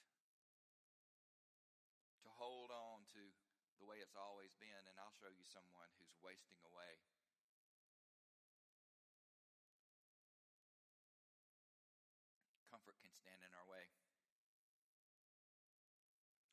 to 2.25 2.31
hold 2.39 2.73
on 2.73 3.05
to 3.13 3.23
the 3.79 3.87
way 3.89 3.99
it's 3.99 4.17
always 4.17 4.55
been, 4.59 4.83
and 4.87 4.97
I'll 4.99 5.15
show 5.19 5.31
you 5.31 5.45
someone 5.47 5.91
who's 5.99 6.15
wasting 6.23 6.59
away. 6.67 6.99
Comfort 12.71 12.99
can 13.03 13.15
stand 13.15 13.43
in 13.43 13.51
our 13.55 13.67
way. 13.67 13.87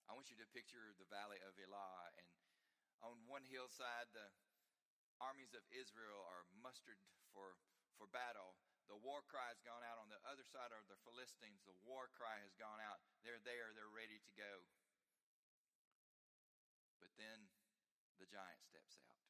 I 0.09 0.13
want 0.13 0.27
you 0.27 0.37
to 0.43 0.47
picture 0.53 0.93
the 0.99 1.07
valley 1.07 1.39
of 1.47 1.55
Elah, 1.55 2.11
and 2.19 2.27
on 3.01 3.17
one 3.25 3.47
hillside, 3.49 4.11
the 4.13 4.29
armies 5.21 5.53
of 5.53 5.65
Israel 5.69 6.21
are 6.29 6.45
mustered 6.61 6.97
for, 7.33 7.57
for 7.97 8.09
battle. 8.09 8.57
The 8.89 8.99
war 8.99 9.23
cry 9.23 9.47
has 9.53 9.61
gone 9.63 9.85
out. 9.87 10.01
On 10.01 10.11
the 10.11 10.19
other 10.27 10.43
side 10.43 10.73
are 10.75 10.83
the 10.89 10.99
Philistines. 11.07 11.63
The 11.63 11.77
war 11.87 12.11
cry 12.11 12.43
has 12.43 12.51
gone 12.59 12.81
out. 12.83 12.99
They're 13.23 13.41
there, 13.47 13.71
they're 13.71 13.93
ready 13.93 14.19
to 14.19 14.31
go. 14.35 14.67
Then 17.21 17.53
the 18.17 18.25
giant 18.25 18.57
steps 18.65 18.97
out 19.05 19.21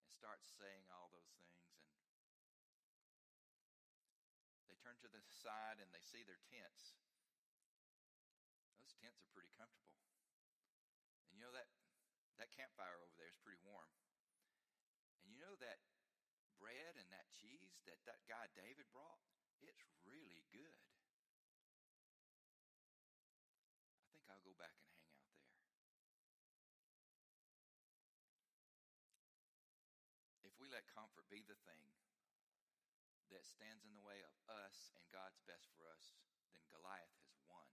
and 0.00 0.08
starts 0.08 0.48
saying 0.56 0.88
all 0.88 1.12
those 1.12 1.28
things. 1.36 1.68
And 4.64 4.72
they 4.72 4.80
turn 4.80 4.96
to 5.04 5.10
the 5.12 5.20
side 5.28 5.84
and 5.84 5.92
they 5.92 6.00
see 6.00 6.24
their 6.24 6.40
tents. 6.48 6.96
Those 8.80 8.96
tents 8.96 9.20
are 9.20 9.28
pretty 9.36 9.52
comfortable. 9.52 10.00
And 11.28 11.36
you 11.36 11.44
know 11.44 11.52
that 11.52 11.68
that 12.40 12.48
campfire 12.56 12.96
over 13.04 13.12
there 13.20 13.28
is 13.28 13.36
pretty 13.44 13.60
warm. 13.68 13.92
And 15.20 15.28
you 15.28 15.36
know 15.36 15.60
that 15.60 15.84
bread 16.56 16.96
and 16.96 17.12
that 17.12 17.28
cheese 17.36 17.84
that 17.84 18.00
that 18.08 18.24
guy 18.24 18.48
David 18.56 18.88
brought? 18.96 19.20
It's 19.60 19.92
really 20.08 20.44
good. 20.52 20.80
I 24.00 24.08
think 24.12 24.24
I'll 24.28 24.44
go 24.44 24.56
back 24.56 24.72
and 24.76 24.88
hang 24.92 25.04
out 25.08 25.16
there. 25.24 25.34
If 30.44 30.52
we 30.60 30.63
let 30.74 30.90
comfort 30.90 31.22
be 31.30 31.38
the 31.46 31.54
thing 31.70 31.86
that 33.30 33.46
stands 33.46 33.86
in 33.86 33.94
the 33.94 34.02
way 34.02 34.18
of 34.26 34.34
us 34.50 34.90
and 34.98 35.06
God's 35.14 35.38
best 35.46 35.70
for 35.78 35.86
us, 35.86 36.18
then 36.50 36.66
Goliath 36.74 37.14
has 37.30 37.38
won. 37.46 37.70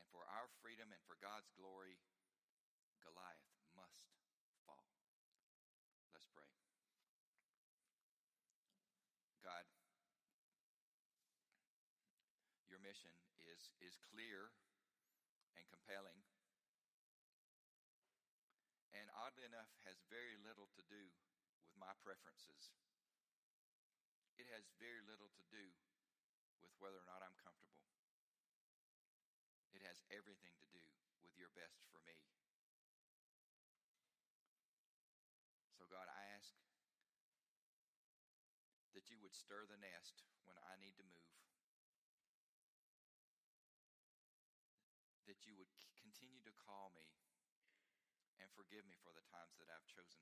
And 0.00 0.08
for 0.08 0.24
our 0.24 0.48
freedom 0.64 0.88
and 0.88 1.04
for 1.04 1.20
God's 1.20 1.52
glory, 1.52 2.00
Goliath 3.04 3.44
must 3.76 4.08
fall. 4.64 4.88
Let's 6.16 6.24
pray. 6.32 6.48
God, 9.44 9.68
your 12.72 12.80
mission 12.80 13.12
is, 13.52 13.68
is 13.84 14.00
clear 14.00 14.48
and 15.60 15.68
compelling, 15.68 16.24
and 18.96 19.08
oddly 19.12 19.44
enough, 19.44 19.70
very 20.08 20.40
little 20.40 20.68
to 20.72 20.82
do 20.88 21.12
with 21.64 21.76
my 21.76 21.92
preferences. 22.00 22.72
It 24.40 24.48
has 24.56 24.64
very 24.80 25.04
little 25.04 25.28
to 25.36 25.44
do 25.52 25.64
with 26.64 26.72
whether 26.80 26.98
or 26.98 27.08
not 27.08 27.20
I'm 27.20 27.36
comfortable. 27.38 27.84
It 29.76 29.84
has 29.84 30.00
everything 30.08 30.56
to 30.64 30.68
do 30.72 30.84
with 31.20 31.36
your 31.36 31.52
best 31.52 31.84
for 31.92 32.00
me. 32.02 32.16
So, 35.76 35.86
God, 35.86 36.08
I 36.08 36.22
ask 36.34 36.56
that 38.96 39.12
you 39.12 39.20
would 39.22 39.36
stir 39.36 39.68
the 39.68 39.78
nest 39.78 40.24
when 40.48 40.58
I 40.58 40.74
need 40.80 40.96
to 40.98 41.06
move, 41.06 41.36
that 45.28 45.44
you 45.46 45.54
would 45.54 45.70
continue 46.00 46.42
to 46.42 46.54
call 46.64 46.90
me 46.96 47.17
forgive 48.58 48.82
me 48.90 48.98
for 49.06 49.14
the 49.14 49.22
times 49.30 49.54
that 49.62 49.70
I've 49.70 49.86
chosen 49.86 50.18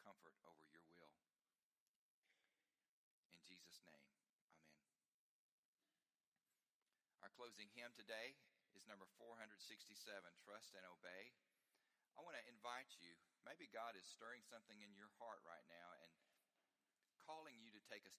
comfort 0.00 0.32
over 0.48 0.64
your 0.72 0.88
will. 0.96 1.12
In 3.36 3.44
Jesus' 3.44 3.76
name, 3.84 4.08
amen. 4.08 4.40
Our 7.20 7.28
closing 7.36 7.68
hymn 7.76 7.92
today 7.92 8.40
is 8.72 8.88
number 8.88 9.04
467 9.20 10.00
Trust 10.40 10.72
and 10.72 10.88
Obey. 10.88 11.36
I 12.16 12.24
want 12.24 12.40
to 12.40 12.44
invite 12.48 12.88
you. 13.04 13.12
Maybe 13.44 13.68
God 13.68 14.00
is 14.00 14.08
stirring 14.08 14.40
something 14.48 14.80
in 14.80 14.96
your 14.96 15.12
heart 15.20 15.44
right 15.44 15.68
now 15.68 15.88
and 16.00 16.08
calling 17.28 17.60
you 17.60 17.68
to 17.68 17.82
take 17.84 18.08
a 18.08 18.08
step. 18.08 18.14